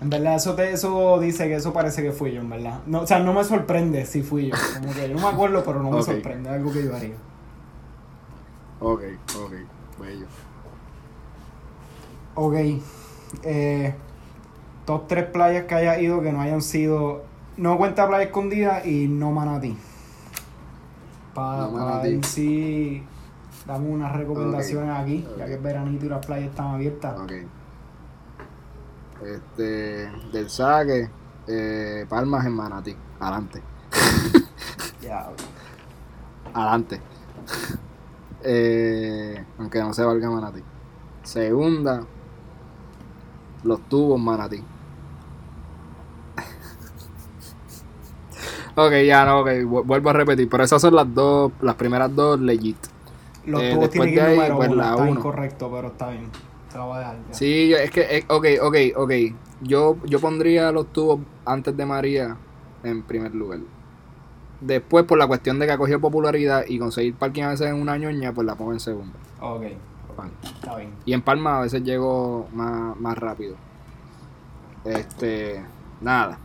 [0.00, 2.80] En verdad, eso, te, eso dice que eso parece que fui yo, en verdad.
[2.86, 4.56] No, o sea, no me sorprende si fui yo.
[4.80, 6.48] Como que yo no me acuerdo, pero no me sorprende.
[6.48, 7.14] Es algo que yo haría.
[8.80, 9.02] Ok,
[9.36, 9.52] ok,
[10.00, 10.26] bello.
[12.34, 12.54] Ok.
[13.42, 13.94] Eh,
[14.86, 17.24] top tres playas que haya ido que no hayan sido.
[17.58, 19.76] No cuenta Playa Escondida y no Manatí.
[21.34, 23.02] Para no ver si
[23.66, 27.20] damos unas recomendaciones aquí, ya que es veranito y las playas están abiertas.
[27.20, 27.46] Okay.
[29.24, 31.10] Este, del saque,
[31.46, 32.96] eh, Palmas en Manatí.
[33.18, 33.62] Adelante.
[35.02, 35.30] Ya.
[36.52, 37.00] Adelante.
[38.42, 40.62] Eh, aunque no se valga Manatí.
[41.22, 42.04] Segunda,
[43.64, 44.58] los tubos Manatí.
[48.76, 49.48] ok, ya no, ok,
[49.86, 50.48] vuelvo a repetir.
[50.48, 52.76] Pero esas son las dos, las primeras dos legit.
[53.46, 56.30] Los eh, tubos tienen que ir número pues, la está incorrecto, pero está bien.
[57.30, 59.12] Sí, es que, eh, ok, ok, ok.
[59.62, 62.36] Yo, yo pondría los tubos antes de María
[62.82, 63.60] en primer lugar.
[64.60, 67.80] Después, por la cuestión de que ha cogido popularidad y conseguir parking a veces en
[67.80, 69.12] una ñoña, pues la pongo en segundo.
[69.40, 69.62] Ok.
[70.42, 70.92] Está bien.
[71.04, 73.56] Y en Palma a veces llego más, más rápido.
[74.84, 75.62] Este,
[76.00, 76.38] nada.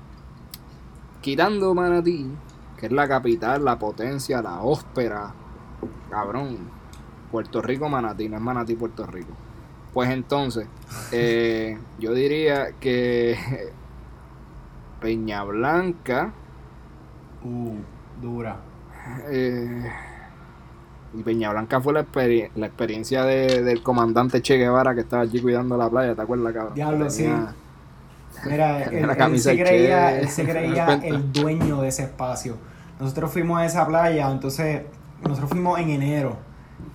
[1.22, 2.30] Quitando Manatí,
[2.78, 5.34] que es la capital, la potencia, la óspera.
[6.10, 6.58] Cabrón.
[7.32, 9.34] Puerto Rico, Manatí, no es Manatí, Puerto Rico.
[9.96, 10.68] Pues entonces,
[11.14, 13.38] eh, yo diría que
[15.00, 16.34] Peña Blanca.
[17.42, 17.78] Uh,
[18.22, 18.58] dura.
[19.30, 19.90] Eh,
[21.14, 25.90] y Peña Blanca fue la, experiencia del comandante Che Guevara que estaba allí cuidando la
[25.90, 26.76] playa, ¿te acuerdas, cabrón?
[26.76, 27.34] Diablo, sí.
[28.46, 32.58] Mira, él, se creía, él se creía el dueño de ese espacio.
[33.00, 34.82] Nosotros fuimos a esa playa, entonces
[35.24, 36.36] nosotros fuimos en enero,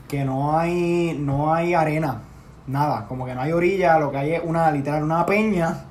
[0.06, 2.24] que no hay, no hay arena,
[2.66, 5.84] nada, como que no hay orilla, lo que hay es una, literal, una peña.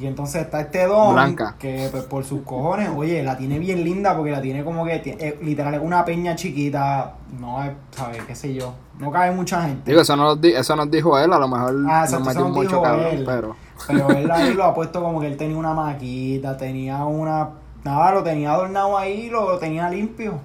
[0.00, 1.56] Y entonces está este don Blanca.
[1.58, 5.02] que pues, por sus cojones, oye, la tiene bien linda porque la tiene como que
[5.04, 8.22] eh, literal es una peña chiquita, no es, ¿sabes?
[8.22, 9.90] qué sé yo, no cabe mucha gente.
[9.90, 13.24] Digo, eso, no eso nos dijo él, a lo mejor ah, nos metió mucho él,
[13.26, 13.56] pero
[13.86, 17.50] pero él ahí lo ha puesto como que él tenía una maquita, tenía una
[17.84, 20.40] nada, lo tenía adornado ahí, lo tenía limpio.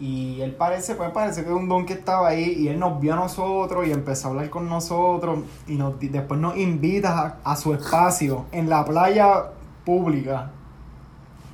[0.00, 3.00] Y él parece, pues parece que es un don que estaba ahí y él nos
[3.00, 7.56] vio a nosotros y empezó a hablar con nosotros y nos, después nos invita a,
[7.56, 9.50] su espacio en la playa
[9.84, 10.50] pública.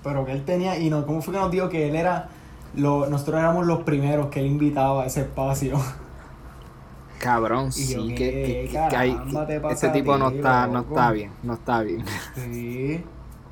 [0.03, 2.29] Pero que él tenía, y no, ¿cómo fue que nos dijo que él era,
[2.75, 5.79] lo, nosotros éramos los primeros que él invitaba a ese espacio?
[7.19, 8.71] Cabrón, sí, que,
[9.71, 12.05] este tipo no está, no está bien, no está bien.
[12.35, 13.05] Sí.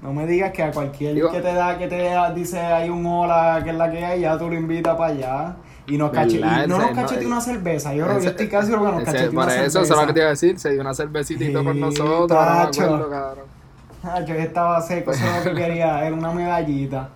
[0.03, 3.61] No me digas que a cualquier que te da, que te dice hay un hola,
[3.65, 5.57] que es la que hay, ya tú lo invitas para allá.
[5.89, 7.95] Y, nos cache, no nos cachete una cerveza.
[7.95, 9.57] Yo, yo estoy casi lo que nos cachete una cerveza.
[9.57, 10.59] Por eso, eso es lo que te iba a decir.
[10.59, 12.29] Se dio una cervecita con nosotros.
[12.29, 12.83] Tacho.
[12.83, 16.07] No me acuerdo, Yo estaba seco, eso es lo que quería.
[16.07, 17.09] Era una medallita.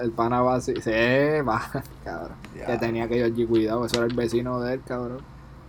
[0.00, 0.74] El pana va así.
[0.76, 0.90] Sí,
[1.48, 1.62] va,
[2.04, 2.36] cabrón.
[2.54, 3.86] Que tenía que ir allí cuidado.
[3.86, 5.20] Eso era el vecino de él, cabrón.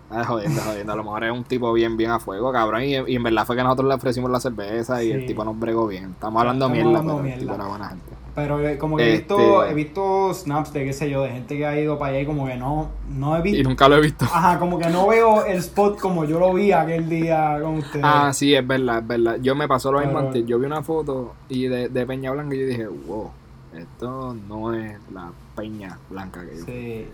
[0.09, 0.93] Ah, jodiendo, jodiendo.
[0.93, 2.83] A lo mejor es un tipo bien, bien a fuego, cabrón.
[2.83, 5.59] Y, y en verdad fue que nosotros le ofrecimos la cerveza y el tipo nos
[5.59, 6.11] bregó bien.
[6.11, 8.17] Estamos hablando mierda, pero el tipo era buena gente.
[8.37, 11.29] Pero eh, como que he visto, este he visto snaps de qué sé yo, de
[11.29, 13.59] gente que ha ido para allá y como que no, no he visto.
[13.59, 14.25] Y nunca lo he visto.
[14.25, 18.05] Ajá, como que no veo el spot como yo lo vi aquel día con ustedes.
[18.07, 19.37] Ah, sí, es verdad, es verdad.
[19.41, 20.45] Yo me pasó lo mismo antes.
[20.45, 23.31] Yo vi una foto y de, de Peña Blanca y yo dije, wow,
[23.75, 26.65] esto no es la Peña Blanca que yo.
[26.65, 27.07] Sí.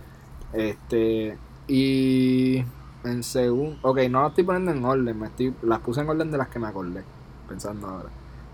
[0.52, 2.64] Este, y
[3.04, 3.76] en segundo.
[3.82, 5.18] Ok, no las estoy poniendo en orden.
[5.18, 7.02] Me estoy, las puse en orden de las que me acordé.
[7.48, 8.08] Pensando ahora.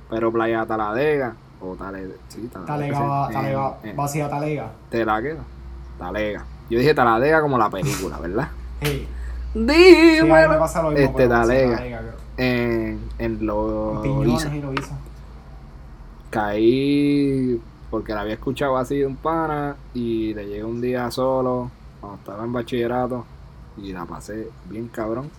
[0.08, 1.34] Pero Playa Taladega.
[1.60, 2.14] O Talega.
[2.28, 2.66] Sí, Talega.
[2.66, 4.72] Talega, talega vacía Talega.
[4.90, 5.42] Talega.
[5.98, 6.44] Talega.
[6.70, 8.48] Yo dije Taladega como la película, ¿verdad?
[8.82, 9.06] Sí.
[9.52, 10.46] Dime.
[10.96, 11.82] este Talega.
[12.36, 14.02] en, en lo.
[16.30, 17.60] Caí
[17.90, 22.18] porque la había escuchado así de un pana y le llegué un día solo cuando
[22.18, 23.26] estaba en bachillerato
[23.82, 25.30] y la pasé bien cabrón.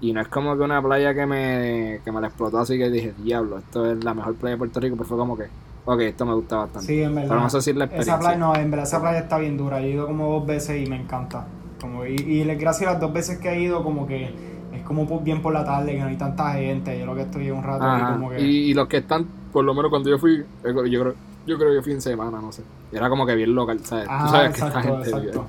[0.00, 2.90] Y no es como que una playa que me, que me la explotó así que
[2.90, 5.46] dije, diablo, esto es la mejor playa de Puerto Rico, pero fue como que,
[5.86, 6.86] ok, esto me gusta bastante.
[6.86, 7.28] Sí, en verdad.
[7.30, 8.14] Pero no sé si la experiencia.
[8.14, 9.80] Esa playa, no, en verdad esa playa está bien dura.
[9.80, 11.46] He ido como dos veces y me encanta.
[11.80, 14.34] Como, y, y gracias a las dos veces que he ido, como que
[14.74, 16.98] es como bien por la tarde, que no hay tanta gente.
[16.98, 18.40] Yo lo que estoy un rato y como que.
[18.40, 21.14] Y, los que están, por lo menos cuando yo fui, yo creo,
[21.46, 22.62] yo creo que fui en semana, no sé.
[22.92, 24.04] Era como que bien local, ¿sabes?
[24.06, 25.46] Tú sabes que esta gente exacto.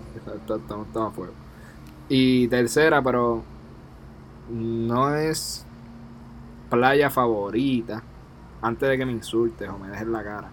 [0.56, 1.34] Estamos fuego.
[2.10, 3.44] Y tercera, pero
[4.50, 5.66] no es
[6.70, 8.02] playa favorita.
[8.62, 10.50] Antes de que me insultes o me dejes la cara.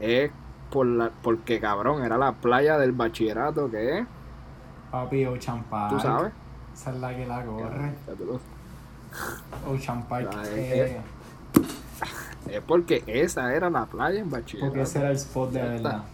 [0.00, 0.30] Es
[0.70, 4.06] por la, porque cabrón, era la playa del bachillerato que es.
[4.90, 5.94] Papi, Ocean Park.
[5.94, 6.32] ¿Tú sabes?
[6.74, 7.94] Esa es la que la corre.
[9.66, 10.36] Ocean Park.
[10.54, 10.96] Es,
[12.48, 14.72] es, porque esa era la playa en bachillerato.
[14.72, 16.04] Porque ese era el spot de verdad.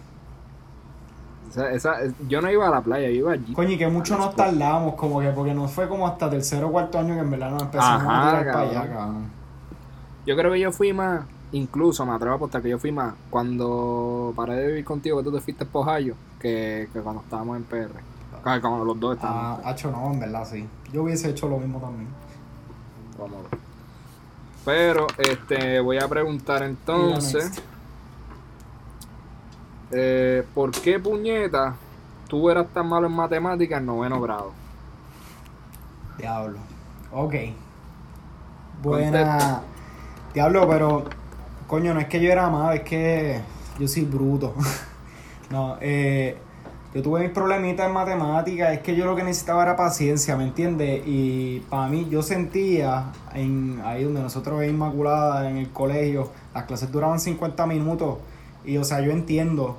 [1.56, 1.96] Esa,
[2.28, 3.52] yo no iba a la playa, yo iba allí.
[3.52, 6.72] Coño, y que mucho nos tardamos, como que, porque no fue como hasta tercero o
[6.72, 9.30] cuarto año que en verdad nos empezamos a tirar para allá, cabrón.
[10.26, 13.14] Yo creo que yo fui más, incluso me atrevo a apostar que yo fui más
[13.30, 17.64] cuando paré de vivir contigo, que tú te fuiste pojallo, que, que cuando estábamos en
[17.64, 18.14] PR.
[18.42, 19.60] Cuando los dos estábamos.
[19.64, 20.66] Ah, hecho no, en verdad, sí.
[20.92, 22.08] Yo hubiese hecho lo mismo también.
[23.18, 23.38] Vamos
[24.64, 27.62] Pero, este, voy a preguntar entonces.
[29.96, 31.76] Eh, ¿Por qué puñeta
[32.26, 34.52] tú eras tan malo en matemáticas en noveno grado?
[36.18, 36.58] Diablo.
[37.12, 37.34] Ok.
[38.82, 39.62] Buena.
[40.32, 41.04] Diablo, pero.
[41.68, 43.40] Coño, no es que yo era malo, es que
[43.78, 44.54] yo soy bruto.
[45.50, 46.38] no, eh.
[46.92, 50.44] Yo tuve mis problemitas en matemáticas, es que yo lo que necesitaba era paciencia, ¿me
[50.44, 51.02] entiendes?
[51.04, 56.66] Y para mí, yo sentía, en, ahí donde nosotros en Inmaculada, en el colegio, las
[56.66, 58.18] clases duraban 50 minutos
[58.64, 59.76] y, o sea, yo entiendo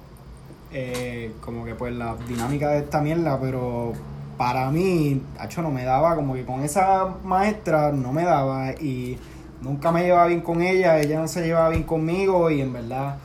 [0.71, 3.93] eh, como que pues la dinámica de esta mierda, pero
[4.37, 9.17] para mí, hecho no me daba, como que con esa maestra no me daba y
[9.61, 13.17] nunca me llevaba bien con ella, ella no se llevaba bien conmigo y en verdad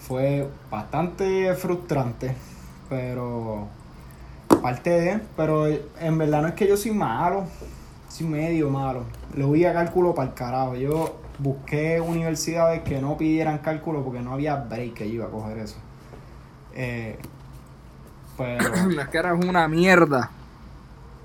[0.00, 2.34] fue bastante frustrante,
[2.88, 3.68] pero
[4.62, 7.44] Parte de, pero en verdad no es que yo soy malo,
[8.08, 9.04] soy medio malo.
[9.34, 10.76] Le voy a cálculo para el carajo.
[10.76, 15.58] Yo busqué universidades que no pidieran cálculo porque no había break que iba a coger
[15.58, 15.76] eso.
[16.76, 17.18] Eh,
[18.36, 18.64] pero...
[19.00, 20.30] es que eras una mierda.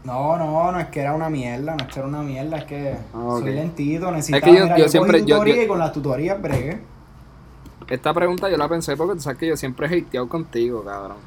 [0.03, 2.63] No, no, no es que era una mierda, no es que era una mierda, es
[2.63, 6.79] que ah, soy lentito, necesito es que yo, siempre yo, y con las tutorías bregué.
[7.87, 11.17] Esta pregunta yo la pensé porque tú sabes que yo siempre he hateado contigo, cabrón.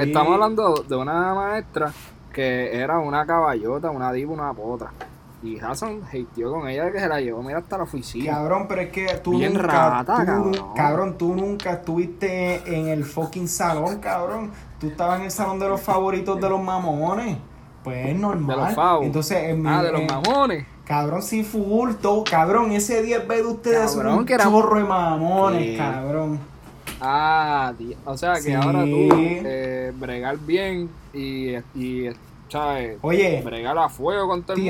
[0.00, 1.92] estamos hablando de una maestra
[2.32, 4.90] que era una caballota, una diva, una potra.
[5.44, 8.32] Y Hassan hateó con ella que se la llevó, mira, hasta la oficina.
[8.32, 9.90] Cabrón, pero es que tú Bien nunca.
[9.90, 10.54] Rata, cabrón.
[10.74, 14.52] cabrón, tú nunca estuviste en el fucking salón, cabrón.
[14.80, 17.36] Tú estabas en el salón de los favoritos de los mamones.
[17.82, 18.56] Pues es normal.
[18.56, 19.04] De los favos.
[19.04, 20.66] Entonces, en ah, de los mamones.
[20.86, 22.24] Cabrón, sin fugulto.
[22.24, 24.44] Cabrón, ese 10 B de ustedes cabrón, un que era...
[24.44, 26.38] chorro de mamones, cabrón.
[27.02, 27.74] Ah,
[28.06, 32.08] o sea que ahora tú eh, bregar bien y, y
[32.54, 32.98] ¿sabes?
[33.02, 34.62] Oye, bregar a fuego con todo el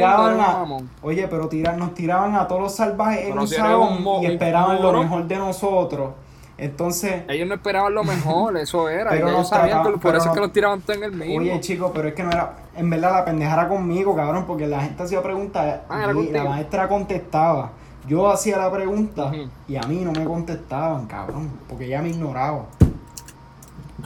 [0.66, 0.88] mundo.
[1.02, 4.92] oye, pero tirar, nos tiraban a todos los salvajes en un salón y esperaban lo
[5.02, 6.14] mejor de nosotros.
[6.56, 7.24] Entonces.
[7.28, 9.10] Ellos no esperaban lo mejor, eso era.
[9.10, 11.40] Pero ellos sabían que, por eso es que los tiraban todo en el mismo.
[11.40, 12.54] Oye, chico, pero es que no era.
[12.74, 16.88] En verdad, la pendejara conmigo, cabrón, porque la gente hacía preguntas ah, y la maestra
[16.88, 17.72] contestaba.
[18.08, 19.30] Yo hacía la pregunta
[19.68, 22.66] y a mí no me contestaban, cabrón, porque ella me ignoraba.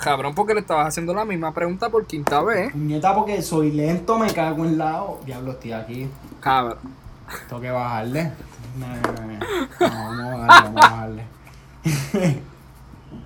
[0.03, 2.75] Cabrón, porque le estabas haciendo la misma pregunta por quinta vez.
[2.75, 5.21] Nieta, porque soy lento, me cago en lado.
[5.25, 6.09] Diablo, estoy aquí.
[6.41, 6.79] Cabrón.
[7.49, 8.33] Tengo que bajarle.
[8.79, 9.39] No, no, no.
[9.81, 11.25] vamos a bajarle, vamos a bajarle.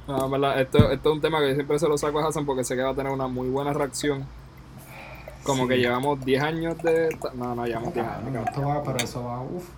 [0.07, 2.65] no, esto, esto, es un tema que yo siempre se lo saco a Hassan porque
[2.65, 4.25] sé que va a tener una muy buena reacción.
[5.45, 7.17] Como que llevamos 10 años de.
[7.35, 8.47] No, no, llevamos 10 años.
[8.47, 9.69] Esto va, pero eso va, uff.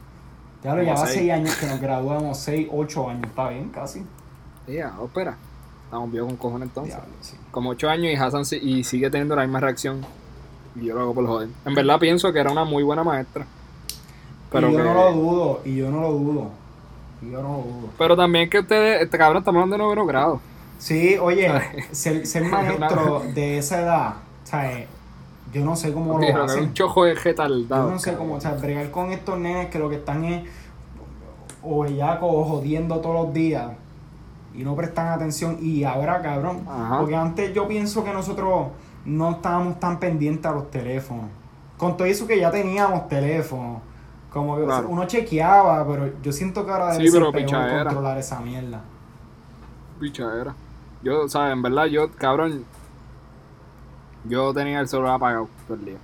[0.63, 4.05] Ya lo lleva 6 años que nos graduamos, 6, 8 años, está bien, casi.
[4.67, 5.37] Ya, espera.
[5.95, 6.99] Estamos viejos con cojones entonces.
[7.53, 10.01] Como 8 años y Hassan y sigue teniendo la misma reacción.
[10.75, 11.51] Y yo lo hago por joder.
[11.65, 13.47] En verdad pienso que era una muy buena maestra.
[14.51, 16.51] Pero y yo no lo dudo, y yo no lo dudo.
[17.23, 17.65] Yo no
[17.97, 20.41] Pero también que ustedes, este cabrón, estamos hablando de noveno grado.
[20.79, 21.49] Sí, oye,
[21.93, 24.89] ser, ser maestro de esa edad, ¿sabes?
[25.53, 26.65] Yo no sé cómo lo hacen.
[26.65, 29.89] un chojo de Yo no sé cómo, o sea, bregar con estos nenes que lo
[29.89, 30.49] que están es
[31.63, 33.71] o bellacos o jodiendo todos los días
[34.55, 35.59] y no prestan atención.
[35.61, 36.67] Y ahora, cabrón,
[36.99, 38.69] porque antes yo pienso que nosotros
[39.05, 41.27] no estábamos tan pendientes a los teléfonos.
[41.77, 43.83] Con todo eso que ya teníamos teléfonos
[44.35, 48.83] como que uno chequeaba, pero yo siento que ahora debe ser peor controlar esa mierda.
[50.01, 50.55] Pichadera.
[51.05, 51.53] Yo, ¿sabes?
[51.53, 52.65] En verdad, yo, cabrón,
[54.25, 55.99] yo tenía el celular apagado todo el día.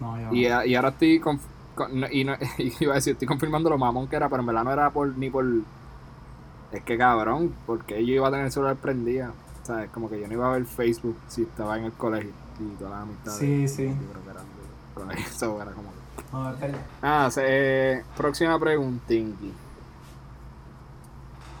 [0.00, 1.38] No, yo y, y ahora estoy con,
[2.10, 2.34] y no,
[2.80, 5.16] iba a decir, estoy confirmando lo mamón que era, pero en verdad no era por
[5.16, 5.44] ni por
[6.72, 9.90] es que cabrón, porque yo iba a tener el celular prendido, ¿sabes?
[9.90, 12.90] Como que yo no iba a ver Facebook si estaba en el colegio y toda
[12.90, 13.32] la amistad.
[13.32, 13.86] Sí, sí.
[13.86, 15.90] Yo creo que era, eso era como
[17.02, 19.14] Ah, eh, próxima pregunta,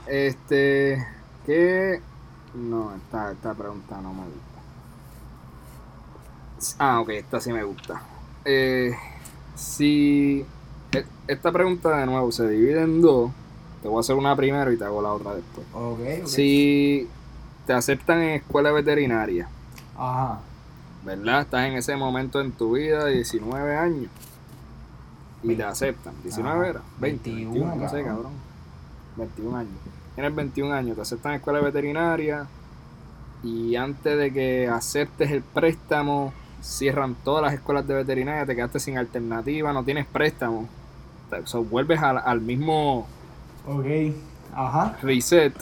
[0.06, 1.04] Este.
[1.44, 2.00] ¿Qué.?
[2.54, 4.40] No, esta, esta pregunta no me gusta.
[6.78, 8.02] Ah, ok, esta sí me gusta.
[8.44, 8.94] Eh,
[9.56, 10.44] si.
[10.92, 13.32] E, esta pregunta de nuevo se divide en dos.
[13.82, 15.66] Te voy a hacer una primero y te hago la otra después.
[15.72, 17.08] Okay, Si
[17.66, 19.48] te aceptan en escuela veterinaria.
[19.96, 20.40] Ajá.
[21.04, 21.42] ¿Verdad?
[21.42, 24.10] Estás en ese momento en tu vida, 19 años
[25.42, 26.14] y te aceptan.
[26.22, 28.32] 19 era, 21, no sé, cabrón.
[29.16, 29.72] 21 años.
[30.14, 32.46] Tienes 21 años, te aceptan en escuela veterinaria
[33.42, 38.80] y antes de que aceptes el préstamo, cierran todas las escuelas de veterinaria, te quedaste
[38.80, 40.68] sin alternativa, no tienes préstamo.
[41.54, 43.06] O vuelves al, al mismo
[43.66, 43.86] ok
[44.52, 44.98] Ajá.
[45.02, 45.54] reset.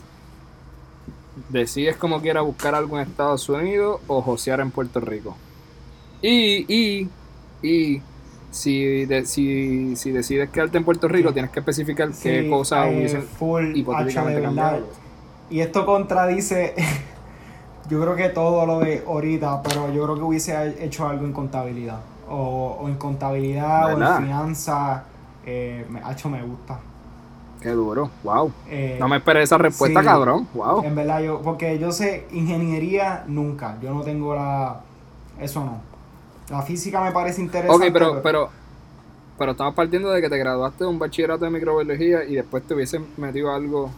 [1.48, 5.36] Decides como quieras buscar algo en Estados Unidos o josear en Puerto Rico.
[6.20, 7.10] Y, y,
[7.62, 8.02] y
[8.50, 13.24] si, si, si decides quedarte en Puerto Rico, tienes que especificar qué cosas eh,
[13.74, 14.82] hipotéticamente
[15.50, 16.74] Y esto contradice,
[17.88, 21.32] yo creo que todo lo de ahorita, pero yo creo que hubiese hecho algo en
[21.32, 22.00] contabilidad.
[22.28, 25.02] O, en contabilidad, o en finanzas.
[25.46, 26.78] Eh, me, hecho me gusta.
[27.60, 28.52] Qué duro, wow.
[28.68, 30.46] Eh, no me esperé esa respuesta, cabrón.
[30.54, 30.84] Wow.
[30.84, 33.76] En verdad, yo, porque yo sé, ingeniería nunca.
[33.82, 34.80] Yo no tengo la.
[35.40, 35.80] Eso no.
[36.50, 37.86] La física me parece interesante.
[37.86, 38.48] Ok, pero, pero,
[39.36, 42.74] pero, estamos partiendo de que te graduaste de un bachillerato de microbiología y después te
[42.74, 43.90] hubiese metido algo.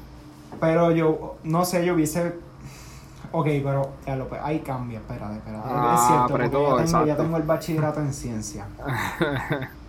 [0.58, 2.32] Pero yo, no sé, yo hubiese.
[3.32, 5.68] Ok, pero ya lo, ahí cambia, espérate, espérate.
[5.68, 8.66] Ah, es cierto, porque ya, tengo, ya tengo el bachillerato en ciencia.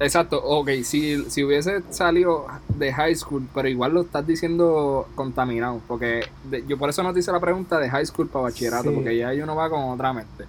[0.00, 5.82] Exacto, ok, si, si hubiese salido de high school, pero igual lo estás diciendo contaminado,
[5.86, 6.24] porque
[6.66, 9.30] yo por eso no te hice la pregunta de high school para bachillerato, porque ya
[9.44, 10.46] uno va con otra mente.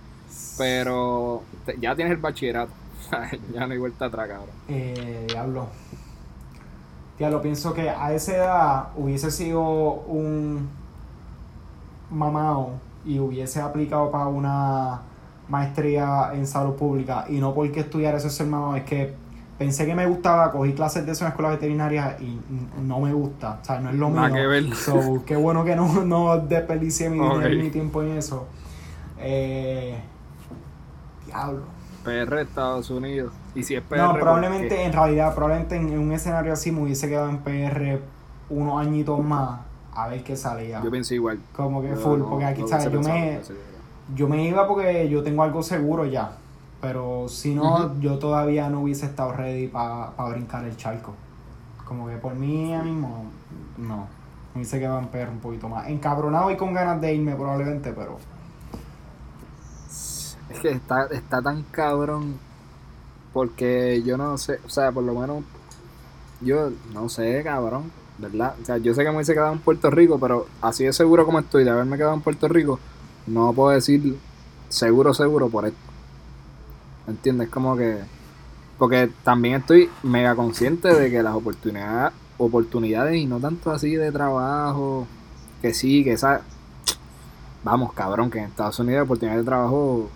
[0.57, 1.43] Pero
[1.81, 2.71] ya tienes el bachillerato,
[3.53, 4.55] ya no hay vuelta atrás, cabrón.
[4.69, 5.67] Eh, diablo.
[7.17, 10.69] Diablo, pienso que a esa edad hubiese sido un
[12.09, 12.69] mamado
[13.05, 15.01] y hubiese aplicado para una
[15.49, 19.20] maestría en salud pública y no porque estudiar eso ser mamado, es que
[19.61, 22.39] pensé que me gustaba, cogí clases de eso en escuela veterinaria y
[22.81, 24.33] no me gusta, o sea, no es lo mío.
[24.33, 28.47] Que so, qué bueno que no, no desperdicié mi, mi tiempo en eso.
[29.19, 29.99] Eh,
[31.27, 31.61] diablo.
[32.03, 33.31] PR Estados Unidos.
[33.53, 33.97] Y si es PR.
[33.97, 37.99] No, probablemente, en realidad, probablemente en, un escenario así me hubiese quedado en PR
[38.49, 39.59] unos añitos más
[39.93, 40.81] a ver qué salía.
[40.83, 41.39] Yo pensé igual.
[41.55, 42.91] Como que full, porque aquí, ¿sabes?
[42.91, 43.39] Yo me,
[44.15, 46.31] yo me iba porque yo tengo algo seguro ya.
[46.81, 51.13] Pero si no, yo todavía no hubiese estado ready para brincar el charco.
[51.85, 53.25] Como que por mí mismo,
[53.77, 54.07] no.
[54.53, 55.87] Me hubiese quedado en PR un poquito más.
[55.87, 58.17] Encabronado y con ganas de irme probablemente, pero
[60.51, 62.37] es que está, está tan cabrón.
[63.33, 65.43] Porque yo no sé, o sea, por lo menos.
[66.41, 67.91] Yo no sé, cabrón.
[68.17, 68.55] ¿Verdad?
[68.61, 71.25] O sea, yo sé que me hubiese quedado en Puerto Rico, pero así de seguro
[71.25, 72.77] como estoy de haberme quedado en Puerto Rico,
[73.25, 74.19] no puedo decir
[74.69, 75.90] seguro, seguro por esto.
[77.07, 77.49] ¿Me entiendes?
[77.49, 77.99] Como que.
[78.77, 84.11] Porque también estoy mega consciente de que las oportunidades, oportunidades y no tanto así de
[84.11, 85.07] trabajo,
[85.61, 86.41] que sí, que esa.
[87.63, 90.09] Vamos, cabrón, que en Estados Unidos oportunidades de trabajo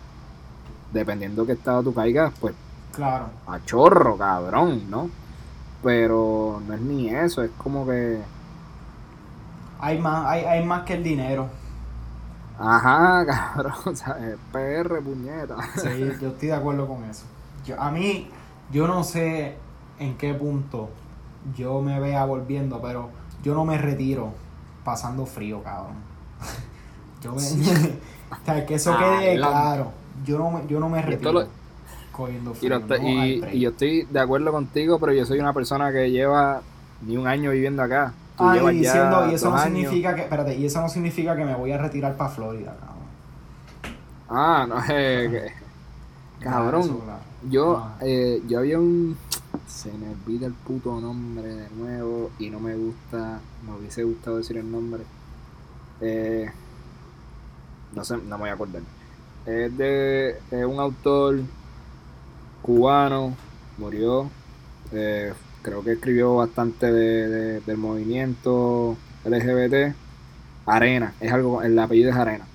[0.96, 2.56] dependiendo qué estado tú caigas, pues.
[2.94, 3.26] Claro.
[3.46, 5.10] A chorro, cabrón, ¿no?
[5.84, 8.20] Pero no es ni eso, es como que.
[9.80, 11.50] Hay más, hay, hay más que el dinero.
[12.58, 13.26] Ajá,
[13.56, 14.18] cabrón, o sea,
[14.52, 15.58] PR, puñeta.
[15.76, 17.26] Sí, yo estoy de acuerdo con eso.
[17.66, 18.30] Yo, a mí,
[18.72, 19.56] yo no sé
[20.00, 20.90] en qué punto
[21.56, 23.10] yo me vea volviendo, pero
[23.44, 24.34] yo no me retiro
[24.84, 25.96] pasando frío, cabrón.
[27.22, 27.42] Yo me...
[27.42, 29.92] o sea, que eso quede claro
[30.24, 31.48] yo no me, yo no me retiro
[32.12, 32.82] cogiendo frío.
[33.04, 36.62] Y, yo estoy de acuerdo contigo, pero yo soy una persona que lleva
[37.02, 38.14] ni un año viviendo acá.
[38.38, 41.56] Ah, y, diciendo, y eso no significa que, espérate, y eso no significa que me
[41.56, 43.06] voy a retirar para Florida, cabrón.
[44.30, 45.54] Ah, no, eh,
[46.40, 47.02] cabrón.
[47.50, 47.98] Yo, ah.
[48.02, 49.18] eh, yo había un,
[49.68, 54.38] se me olvida el puto nombre de nuevo y no me gusta, me hubiese gustado
[54.38, 55.04] decir el nombre.
[56.02, 56.50] Eh,
[57.94, 58.82] no sé, no me voy a acordar.
[59.46, 61.40] Es de un autor
[62.66, 63.36] cubano,
[63.78, 64.30] murió.
[64.92, 65.34] Eh,
[65.66, 68.96] creo que escribió bastante de, del movimiento
[69.26, 69.96] LGBT.
[70.68, 72.46] Arena, es algo, el apellido es Arena.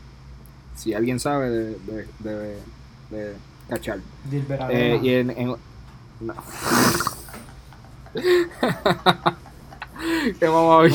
[0.77, 1.77] Si alguien sabe, de,
[2.21, 2.57] de,
[3.11, 3.35] de,
[3.69, 3.99] cachar.
[4.71, 5.59] Eh, y en, en no.
[6.21, 6.35] no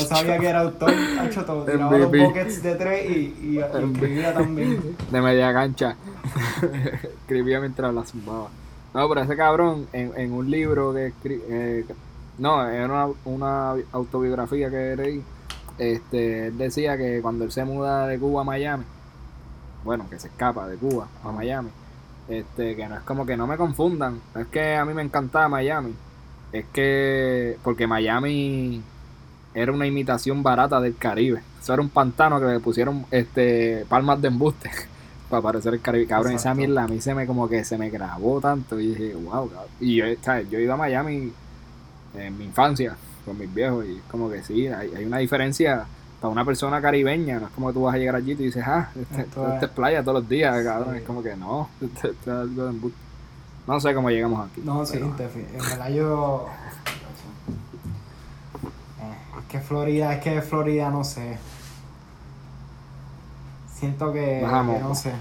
[0.00, 1.64] sabía que era autor, ha hecho todo.
[1.64, 4.96] Tiraba los pockets de tres y, y, escribía también.
[5.10, 5.96] De media cancha.
[7.20, 8.48] escribía mientras la zumbaba.
[8.94, 11.12] No, pero ese cabrón, en, en un libro que.
[11.24, 11.84] Eh,
[12.38, 15.22] no, en una, una autobiografía que leí,
[15.78, 18.84] este, él decía que cuando él se muda de Cuba a Miami,
[19.84, 21.70] bueno, que se escapa de Cuba a Miami,
[22.28, 25.02] este, que no es como que no me confundan, no es que a mí me
[25.02, 25.94] encantaba Miami,
[26.52, 28.82] es que porque Miami
[29.54, 31.42] era una imitación barata del Caribe.
[31.60, 34.70] Eso era un pantano que le pusieron este palmas de embuste
[35.30, 36.06] para parecer el Caribe.
[36.06, 39.14] Cabrón, esa mierda a mí se me como que se me grabó tanto y dije,
[39.14, 39.70] wow, cabrón.
[39.80, 40.04] Y yo,
[40.50, 41.32] yo he ido a Miami
[42.16, 45.86] en mi infancia con mis viejos y como que sí, hay, hay una diferencia
[46.20, 48.42] para una persona caribeña, no es como que tú vas a llegar allí y tú
[48.42, 50.96] dices, ah, este, esto, es playa todos los días, cabrón.
[50.96, 51.90] Es como que no, es.
[53.66, 54.62] No sé cómo llegamos aquí.
[54.64, 56.46] No, sí, en verdad yo
[59.48, 61.38] que Florida, es que Florida no sé.
[63.72, 65.12] Siento que, no sé.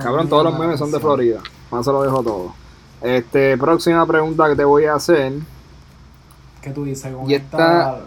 [0.00, 1.40] Cabrón, todos los memes son de Florida.
[1.70, 2.54] Más se lo dejo todo.
[3.00, 5.34] Este, próxima pregunta que te voy a hacer.
[6.64, 7.12] ¿Qué tú dices?
[7.28, 7.98] y esta,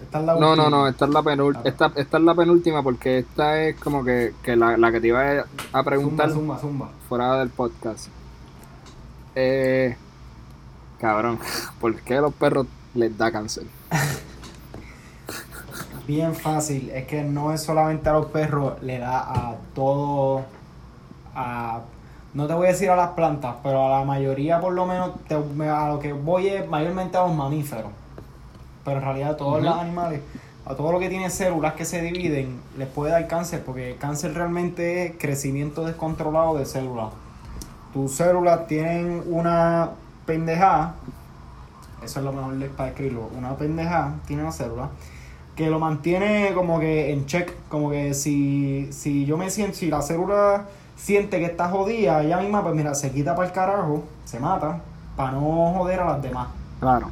[0.00, 0.54] esta, es la última.
[0.54, 1.68] No, no, no, esta es la penúltima.
[1.68, 5.08] Esta, esta, es la penúltima porque esta es como que, que la, la, que te
[5.08, 8.06] iba a preguntar zumba, zumba, fuera del podcast.
[9.34, 9.96] Eh,
[11.00, 11.40] cabrón,
[11.80, 13.64] ¿por qué a los perros les da cáncer?
[16.06, 16.90] bien fácil.
[16.90, 20.44] Es que no es solamente a los perros, le da a todo.
[21.34, 21.80] A,
[22.32, 25.10] no te voy a decir a las plantas, pero a la mayoría, por lo menos,
[25.30, 27.90] a lo que voy es mayormente a los mamíferos.
[28.84, 30.20] Pero en realidad, a todos los animales,
[30.64, 33.98] a todo lo que tiene células que se dividen, les puede dar cáncer, porque el
[33.98, 37.08] cáncer realmente es crecimiento descontrolado de células.
[37.92, 39.90] Tus células tienen una
[40.24, 40.94] pendeja,
[42.02, 44.90] eso es lo mejor para escribirlo, una pendeja tiene una célula
[45.56, 49.90] que lo mantiene como que en check, como que si, si yo me siento, si
[49.90, 50.64] la célula
[51.00, 54.80] siente que está jodida, ella misma, pues mira, se quita para el carajo, se mata,
[55.16, 56.48] para no joder a las demás.
[56.78, 57.08] Claro.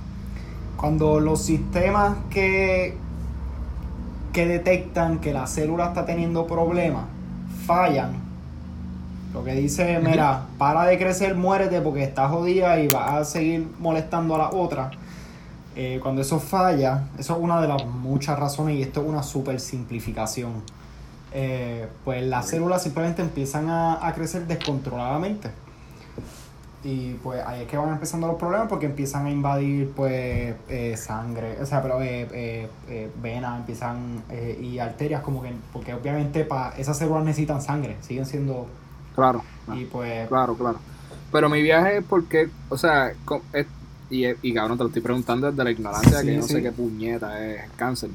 [0.77, 2.97] Cuando los sistemas que,
[4.33, 7.05] que detectan que la célula está teniendo problemas
[7.67, 8.13] fallan,
[9.33, 13.69] lo que dice, mira, para de crecer, muérete porque está jodida y va a seguir
[13.79, 14.91] molestando a la otra.
[15.77, 19.23] Eh, cuando eso falla, eso es una de las muchas razones y esto es una
[19.23, 20.63] super simplificación.
[21.33, 25.51] Eh, pues las células simplemente empiezan a, crecer descontroladamente.
[26.85, 30.97] Y pues ahí es que van empezando los problemas porque empiezan a invadir pues eh,
[30.97, 31.99] sangre, o sea, pero
[33.21, 34.23] venas, empiezan
[34.61, 38.67] y arterias como que, porque obviamente para esas células necesitan sangre, siguen siendo...
[39.17, 39.43] Claro.
[39.75, 40.29] Y pues...
[40.29, 40.79] Claro, claro.
[41.33, 43.13] Pero mi viaje es porque, o sea,
[44.11, 47.45] y, y cabrón, te lo estoy preguntando desde la ignorancia, que no sé qué puñeta
[47.45, 48.11] es cáncer.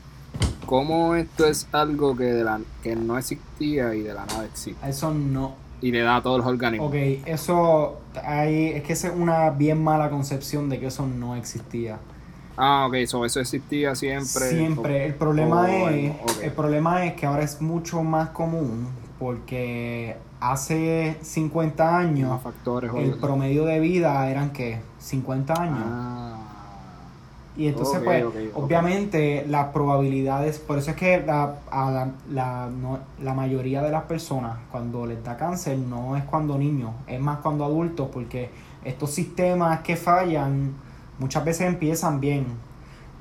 [0.66, 4.88] ¿Cómo esto es algo que, de la, que no existía y de la nada existe?
[4.88, 5.56] Eso no.
[5.82, 6.90] Y le da a todos los organismos.
[6.90, 6.96] Ok,
[7.26, 12.00] eso hay, es que es una bien mala concepción de que eso no existía.
[12.56, 14.50] Ah, ok, eso existía siempre.
[14.50, 15.06] Siempre.
[15.06, 18.88] El problema, es, el problema es que ahora es mucho más común
[19.20, 22.42] porque hace 50 años
[22.98, 25.80] el promedio de vida eran que 50 años.
[25.82, 26.43] Ah.
[27.56, 28.26] Y entonces, pues,
[28.56, 32.70] obviamente las probabilidades, por eso es que la, a la,
[33.22, 37.40] la, mayoría de las personas cuando les da cáncer no es cuando niños, es más
[37.40, 38.50] cuando adultos, porque
[38.84, 40.74] estos sistemas que fallan
[41.20, 42.46] muchas veces empiezan bien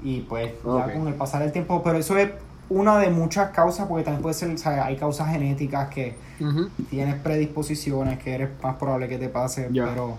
[0.02, 2.30] y pues ya con el pasar del tiempo, pero eso es
[2.70, 6.14] una de muchas causas, porque también puede ser, o sea, hay causas genéticas que
[6.88, 10.16] tienes predisposiciones, que eres más probable que te pase, pero...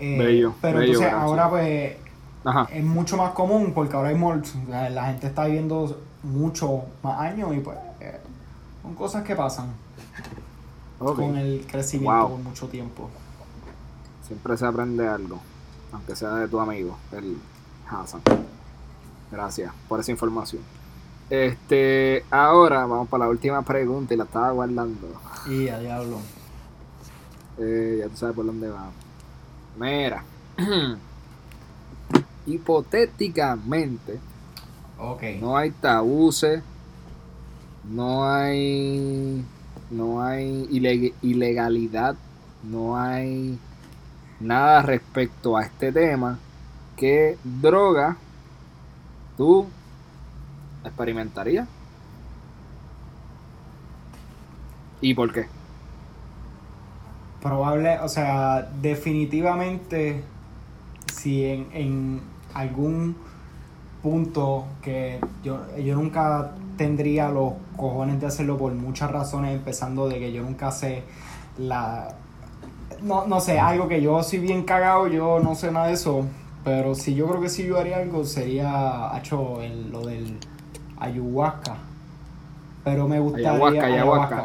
[0.00, 1.96] Eh, pero entonces ahora pues
[2.70, 7.60] es mucho más común porque ahora hay la gente está viviendo mucho más años y
[7.60, 8.20] pues eh,
[8.82, 9.68] son cosas que pasan
[10.98, 13.08] con el crecimiento por mucho tiempo.
[14.26, 15.38] Siempre se aprende algo,
[15.92, 17.38] aunque sea de tu amigo, el
[17.88, 18.20] Hassan.
[19.30, 20.62] Gracias por esa información.
[21.30, 25.08] Este, ahora vamos para la última pregunta y la estaba guardando.
[25.46, 26.18] Y a diablo.
[27.58, 28.90] Eh, ya tú sabes por dónde va.
[29.78, 30.24] Mira.
[32.48, 34.18] Hipotéticamente.
[34.98, 35.40] Okay.
[35.40, 36.62] No hay tabuces.
[37.84, 39.44] No hay.
[39.90, 40.68] No hay
[41.22, 42.16] ilegalidad.
[42.62, 43.58] No hay
[44.40, 46.38] nada respecto a este tema.
[46.96, 48.16] Que droga
[49.36, 49.66] tú
[50.84, 51.68] experimentaría
[55.00, 55.46] ¿Y por qué?
[57.40, 60.24] Probable, o sea, definitivamente
[61.12, 62.20] si en, en
[62.54, 63.16] algún
[64.02, 70.18] punto que yo, yo nunca tendría los cojones de hacerlo por muchas razones, empezando de
[70.18, 71.02] que yo nunca sé
[71.58, 72.14] la...
[73.02, 76.24] No, no sé, algo que yo soy bien cagado, yo no sé nada de eso,
[76.64, 79.58] pero si yo creo que si yo haría algo sería, hecho
[79.90, 80.36] lo del
[80.98, 81.76] ayahuasca.
[82.84, 84.04] Pero me gustaría.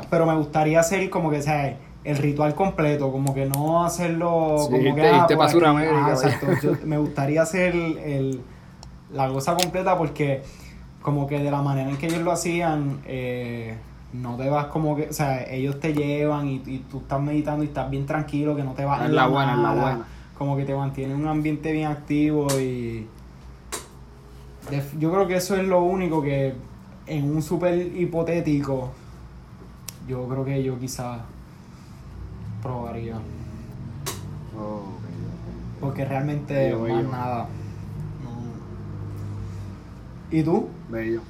[0.10, 4.96] Pero me gustaría hacer como que sea el ritual completo, como que no hacerlo como
[4.96, 5.28] que ah,
[6.86, 8.42] me gustaría hacer el,
[9.14, 10.44] la cosa completa porque
[11.02, 13.76] como que de la manera en que ellos lo hacían, eh,
[14.14, 17.68] no te vas como que, o sea, ellos te llevan y, tú estás meditando y
[17.68, 20.06] estás bien tranquilo, que no te vas en la, buena, en la buena.
[20.38, 23.08] Como que te mantiene un ambiente bien activo y
[25.00, 26.54] yo creo que eso es lo único que
[27.06, 28.92] en un súper hipotético,
[30.08, 31.20] yo creo que yo quizás
[32.64, 33.20] probaría.
[35.80, 37.48] Porque realmente más nada.
[40.32, 40.70] ¿Y tú?
[40.90, 41.22] Bello.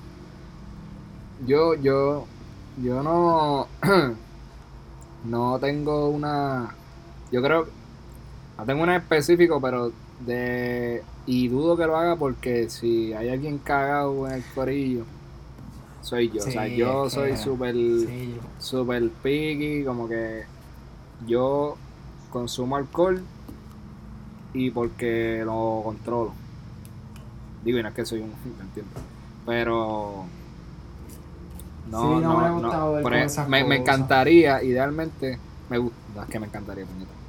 [1.46, 2.26] Yo, yo,
[2.82, 3.68] yo no,
[5.26, 6.74] no tengo una,
[7.32, 7.68] yo creo,
[8.58, 9.92] no tengo una específico, pero
[10.26, 15.04] de, y dudo que lo haga porque si hay alguien cagado en el corillo,
[16.02, 16.44] soy yo.
[16.44, 17.76] o sea, yo soy súper
[18.60, 20.44] super picky, como que
[21.26, 21.78] yo
[22.32, 23.21] consumo alcohol
[24.53, 26.34] y porque lo controlo.
[27.63, 28.91] Digo, y no es que soy un entiendo.
[29.45, 30.26] Pero
[31.89, 35.38] no, no, no, me, me, encantaría, idealmente,
[35.69, 36.86] me gusta, es que me encantaría,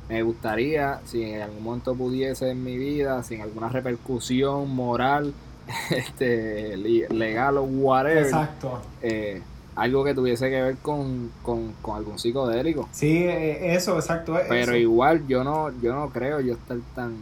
[0.08, 5.34] me gustaría, si en algún momento pudiese en mi vida, sin alguna repercusión moral,
[5.90, 8.24] este legal o whatever.
[8.24, 8.80] Exacto.
[9.02, 9.42] Eh,
[9.76, 12.88] algo que tuviese que ver con, con, con algún psicodélico.
[12.92, 14.36] Sí, eh, eso, exacto.
[14.48, 17.16] Pero igual yo no, yo no creo yo estar tan,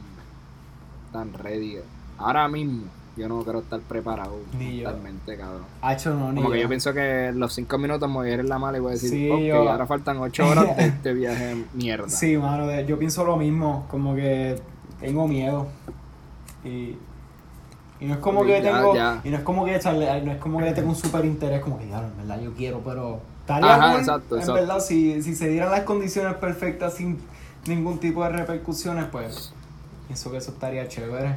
[1.13, 1.79] tan ready.
[2.19, 2.85] Ahora mismo
[3.17, 5.65] yo no creo estar preparado totalmente, cabrón.
[6.35, 6.69] Como que yo.
[6.69, 8.93] pienso que los cinco minutos me voy a ir en la mala y voy a
[8.95, 12.09] decir, sí, ahora faltan ocho horas de este viaje mierda.
[12.09, 14.59] Sí, mano, yo pienso lo mismo, como que
[15.01, 15.67] tengo miedo.
[16.65, 16.97] Y,
[18.03, 20.59] y no es como que tengo, y no es como que echarle, no es como
[20.59, 23.99] que tengo un super interés, como que claro, en verdad yo quiero, pero estaría Ajá,
[23.99, 27.21] exacto, en verdad, si, si se dieran las condiciones perfectas sin
[27.69, 29.53] ningún tipo de repercusiones, pues
[30.09, 31.37] pienso que eso estaría chévere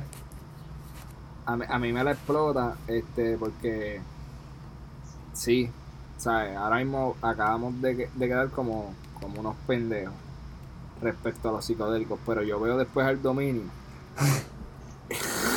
[1.46, 4.02] a, a mí me la explota, este, porque
[5.34, 5.70] sí,
[6.18, 6.58] ¿sabes?
[6.58, 8.92] Ahora mismo acabamos de, de quedar como,
[9.22, 10.16] como unos pendejos
[11.00, 13.66] respecto a los psicodélicos, pero yo veo después el dominio.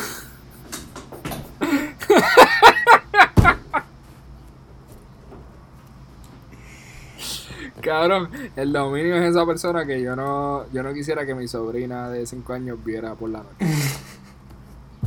[7.89, 12.09] Cabrón, el dominio es esa persona que yo no, yo no quisiera que mi sobrina
[12.09, 13.55] de 5 años viera por la noche.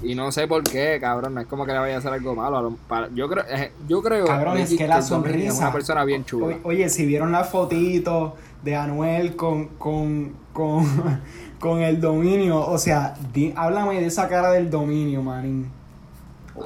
[0.03, 1.35] Y no sé por qué, cabrón.
[1.35, 2.77] No es como que le vaya a hacer algo malo.
[3.15, 5.53] yo creo, eh, yo creo cabrón, es que la sonrisa.
[5.53, 6.59] Es una persona bien chula.
[6.65, 10.85] Oye, si vieron la fotito de Anuel con, con, con,
[11.61, 13.15] con el dominio, o sea,
[13.55, 15.71] háblame de esa cara del dominio, manín.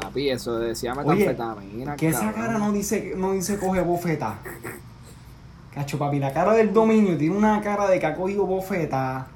[0.00, 1.96] Papi, eso decía metanfetamina.
[1.96, 4.38] Que esa cara no dice, no dice coge bofeta.
[5.76, 9.26] Cacho, papi, la cara del dominio tiene una cara de que ha cogido bofeta.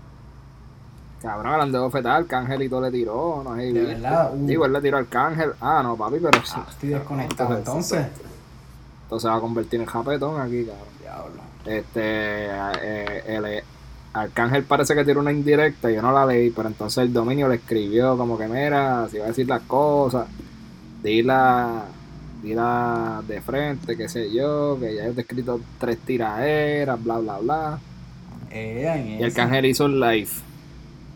[1.20, 3.74] Cabrón, hablando de bofetada, Arcángelito le tiró, no sé.
[3.74, 4.32] De verdad.
[4.34, 4.46] Uh.
[4.46, 5.52] Digo, él le tiró al Arcángel.
[5.60, 6.40] Ah, no, papi, pero.
[6.54, 8.06] Ah, estoy desconectado entonces.
[9.02, 10.86] Entonces va a convertir en japetón aquí, cabrón.
[10.98, 11.42] Diablo.
[11.66, 12.00] Este.
[12.00, 13.64] Eh, el eh,
[14.14, 17.56] Arcángel parece que tiró una indirecta, yo no la leí, pero entonces el dominio le
[17.56, 20.26] escribió como que, mira, si va a decir las cosas,
[21.02, 21.84] dila,
[22.42, 27.78] dila de frente, qué sé yo, que ya he escrito tres tiraderas, bla, bla, bla.
[28.50, 30.30] Eh, y Arcángel hizo un live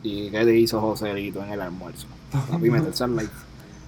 [0.05, 2.07] ¿Y qué te hizo Joselito en el almuerzo?
[2.31, 3.33] Papi, meterse al like.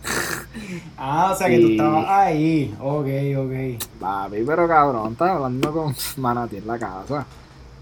[0.97, 2.75] ah, o sea que tú estabas ahí.
[2.81, 3.07] Ok,
[3.37, 3.85] ok.
[4.01, 7.27] Papi, pero cabrón, estaba hablando con Manati en la casa.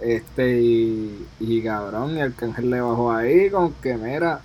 [0.01, 4.41] Este, y, y cabrón, y el cángel le bajó ahí con que, mira,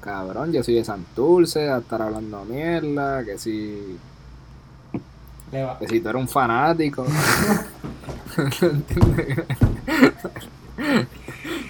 [0.00, 3.98] cabrón, yo soy de Santurce, a estar hablando mierda, que si.
[5.52, 7.06] Que si tú eres un fanático.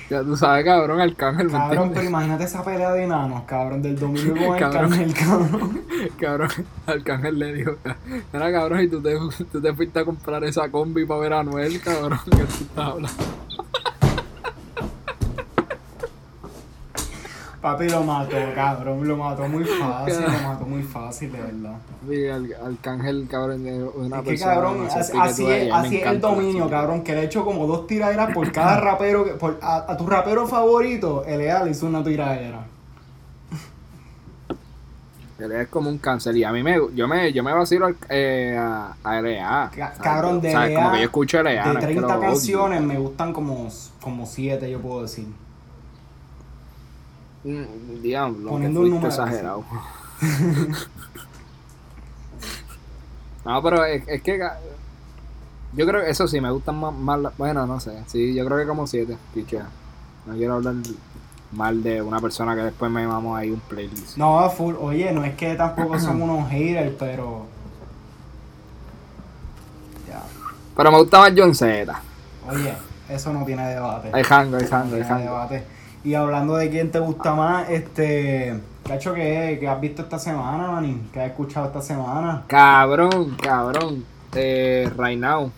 [0.08, 1.50] Ya tú sabes, cabrón, Arcángel.
[1.50, 5.82] Cabrón, pero imagínate esa pelea de enanos, cabrón, del dominio con Arcángel, cabrón.
[6.20, 6.50] Cabrón,
[6.86, 7.76] Arcángel le dijo,
[8.32, 9.16] mira, cabrón, y tú te,
[9.50, 12.76] tú te fuiste a comprar esa combi para ver a Noel, cabrón, que tú estás
[12.76, 13.24] hablando.
[17.62, 21.76] Papi lo mató, cabrón, lo mató muy fácil, lo mató muy fácil, de verdad.
[22.08, 26.68] Sí, al, Arcángel, cabrón, es una es que, cabrón, así, es, así es el dominio,
[26.68, 30.48] cabrón, que le he hecho como dos tiraderas por cada rapero, por, a, tu rapero
[30.48, 31.62] favorito, L.A.
[31.62, 32.66] le hizo una tiradera.
[35.38, 35.62] L.A.
[35.62, 38.96] es como un cáncer y a mí me, yo me, yo me vacilo eh, a,
[39.04, 39.70] a L.A.
[40.02, 40.74] Cabrón, de L.A.
[40.74, 41.74] Como que yo escucho L.A.
[41.74, 43.68] De 30 canciones me gustan como,
[44.00, 45.28] como 7, yo puedo decir.
[47.44, 49.64] Mm, diablo, Poniendo que exagerado.
[53.44, 54.40] no, pero es, es, que
[55.72, 58.58] yo creo que eso sí, me gustan más, más, bueno, no sé, sí, yo creo
[58.58, 59.66] que como siete, pichea.
[60.26, 60.74] No quiero hablar
[61.50, 64.16] mal de una persona que después me llamamos ahí un playlist.
[64.16, 67.46] No, full, oye, no es que tampoco son unos haters, pero...
[70.08, 70.22] Ya.
[70.76, 71.92] Pero me gusta más John Z.
[72.48, 72.74] Oye,
[73.08, 74.10] eso no tiene debate.
[74.12, 75.48] Hay hango, hay hango, hay hango.
[76.04, 78.60] Y hablando de quién te gusta más, este.
[78.86, 81.08] Cacho, ¿qué, ¿qué has visto esta semana, manín?
[81.12, 82.42] ¿Qué has escuchado esta semana?
[82.48, 84.04] Cabrón, cabrón.
[84.34, 85.52] Eh, right now.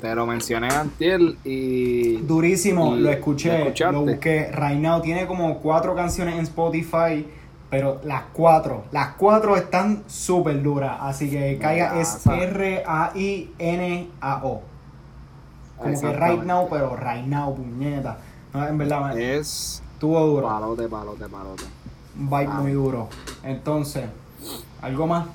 [0.00, 2.16] Te lo mencioné antes y.
[2.22, 4.50] Durísimo, lo escuché, lo, busqué.
[4.50, 7.26] Right now tiene como cuatro canciones en Spotify,
[7.68, 10.96] pero las cuatro, las cuatro están súper duras.
[11.00, 13.42] Así que caiga, es R-A-I-N-A-O.
[15.76, 18.16] Como que right now, pero right now, puñeta.
[18.54, 20.48] No, en verdad, es Estuvo duro.
[20.48, 21.64] Palote, palote, palote.
[22.18, 23.06] Un bike muy duro.
[23.42, 24.06] Entonces,
[24.80, 25.26] ¿algo más?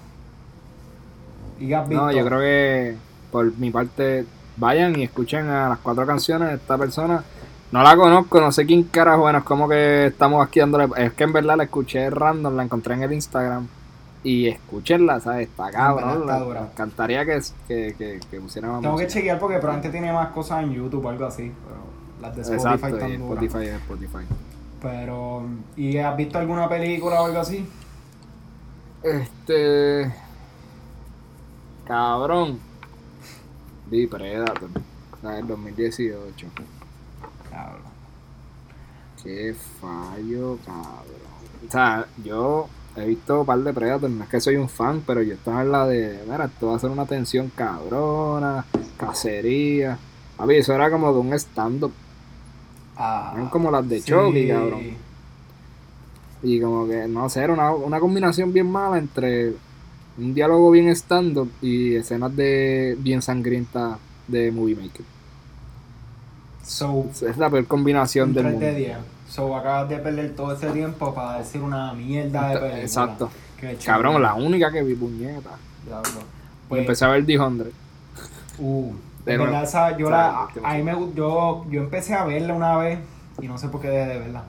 [1.59, 2.03] ¿Y has visto?
[2.03, 2.97] No, yo creo que
[3.31, 4.25] por mi parte,
[4.57, 7.23] vayan y escuchen a las cuatro canciones de esta persona.
[7.71, 10.87] No la conozco, no sé quién carajo, bueno, es como que estamos aquí dándole.
[10.97, 13.67] Es que en verdad la escuché random, la encontré en el Instagram.
[14.23, 15.47] Y escúchenla, ¿sabes?
[15.47, 16.25] Está cabrón.
[16.25, 20.29] Me encantaría que, que, que, que pusieran más Tengo que chequear porque probablemente tiene más
[20.29, 21.53] cosas en YouTube o algo así.
[21.67, 21.81] Pero
[22.19, 24.25] las de Spotify Exacto, están Spotify es Spotify.
[24.85, 25.41] Pero,
[25.75, 27.67] ¿y has visto alguna película o algo así?
[29.01, 30.13] Este.
[31.87, 32.59] Cabrón.
[33.89, 34.69] Vi Predator.
[35.23, 36.47] el 2018.
[37.49, 37.81] Cabrón.
[39.23, 41.67] Qué fallo, cabrón.
[41.67, 45.01] O sea, yo he visto un par de Predator, no es que soy un fan,
[45.07, 48.65] pero yo estaba en la de, mira, esto va a ser una tensión cabrona,
[48.99, 49.97] cacería.
[50.37, 51.91] A ver, eso era como de un stand-up.
[52.97, 54.11] Ah, como las de sí.
[54.11, 54.81] Chucky, cabrón.
[56.43, 59.53] Y como que, no sé, era una, una combinación bien mala entre
[60.17, 65.05] un diálogo bien stand-up y escenas de bien sangrientas de Movie Maker.
[66.63, 68.65] So, es la peor combinación del mundo.
[69.29, 72.81] So acabas de perder todo ese tiempo para decir una mierda de película.
[72.81, 73.29] Exacto.
[73.83, 75.51] Cabrón, la única que vi puñeta.
[76.69, 77.37] Pues, empecé a ver The.
[78.57, 78.93] Uh,
[79.25, 82.99] de verdad, esa, yo la, a mí me, yo, yo empecé a verla una vez
[83.41, 84.43] y no sé por qué dejé de verla.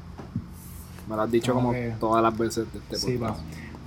[1.08, 3.40] Me lo has dicho como, todas las veces de este sí, podcast.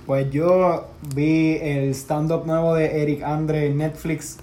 [0.06, 4.38] Pues yo vi el stand-up nuevo de Eric Andre en Netflix.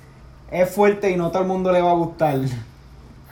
[0.49, 2.39] Es fuerte y no todo el mundo le va a gustar.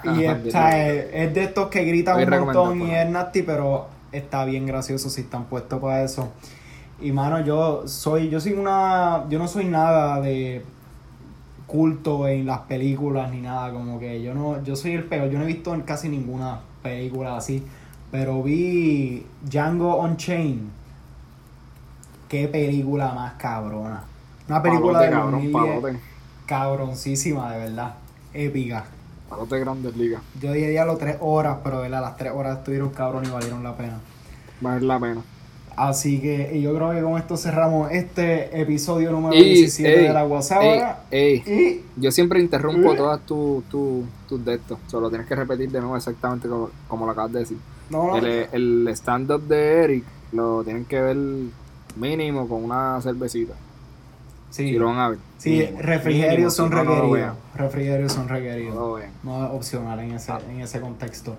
[0.03, 5.09] Y es, de estos que gritan un montón y es nasty, pero está bien gracioso
[5.09, 6.31] si están puestos para eso.
[7.01, 10.63] Y mano, yo soy, yo soy una, yo no soy nada de
[11.67, 15.37] culto en las películas ni nada, como que yo no, yo soy el peor, yo
[15.37, 17.63] no he visto casi ninguna película así,
[18.11, 20.69] pero vi Django Unchained.
[22.29, 24.03] Qué película más cabrona.
[24.47, 25.99] Una película de cabrón,
[26.45, 27.95] cabroncísima, de verdad.
[28.33, 28.85] Épica.
[29.49, 30.21] Grandes ligas.
[30.39, 32.01] Yo diría los tres horas, pero ¿verdad?
[32.01, 33.99] las tres horas estuvieron cabrón y valieron la pena.
[34.61, 35.21] Vale la pena.
[35.75, 40.63] Así que yo creo que con esto cerramos este episodio número 17 de la WhatsApp.
[41.11, 44.79] Y yo siempre interrumpo todas tus tu, tu de estos.
[44.87, 47.57] Solo tienes que repetir de nuevo exactamente como, lo acabas de decir.
[48.21, 51.17] el, el stand-up de Eric lo tienen que ver
[51.95, 53.53] mínimo con una cervecita.
[54.55, 54.71] Sí.
[54.71, 55.19] lo van a ver.
[55.37, 57.35] Sí, refrigerios son requeridos.
[57.55, 58.73] refrigerios son requeridos.
[59.23, 61.35] No, es opcional en ese, en ese contexto.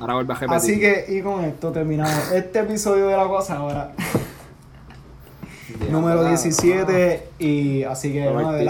[0.00, 0.56] Ahora vuelve a repetir.
[0.56, 3.92] Así que, y con esto terminamos este episodio de La Cosa ahora.
[5.90, 7.28] Número 17.
[7.38, 8.64] Y así que, bueno, de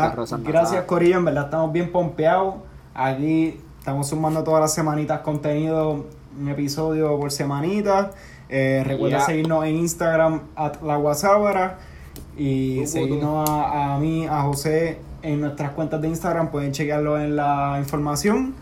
[0.44, 2.56] gracias Corillo, en verdad estamos bien pompeados.
[2.94, 6.06] Aquí estamos sumando todas las semanitas contenido,
[6.38, 8.10] un episodio por semanita.
[8.48, 11.78] Eh, recuerda seguirnos en Instagram, at la WhatsApp.
[12.36, 16.50] Y seguirnos a, mí, a José en nuestras cuentas de Instagram.
[16.50, 18.54] Pueden chequearlo en la información.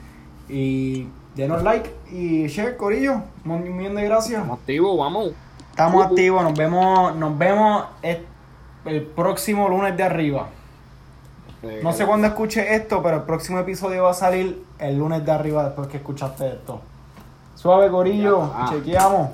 [0.49, 1.07] Y
[1.37, 3.23] denos like y share, Corillo.
[3.45, 4.41] Un millón de gracias.
[4.41, 5.33] Estamos activos, vamos.
[5.71, 6.43] Estamos activos.
[6.43, 10.49] Nos vemos, nos vemos el próximo lunes de arriba.
[11.83, 15.33] No sé cuándo escuche esto, pero el próximo episodio va a salir el lunes de
[15.33, 16.81] arriba después que escuchaste esto.
[17.55, 18.53] Suave, Corillo.
[18.71, 19.31] Chequeamos.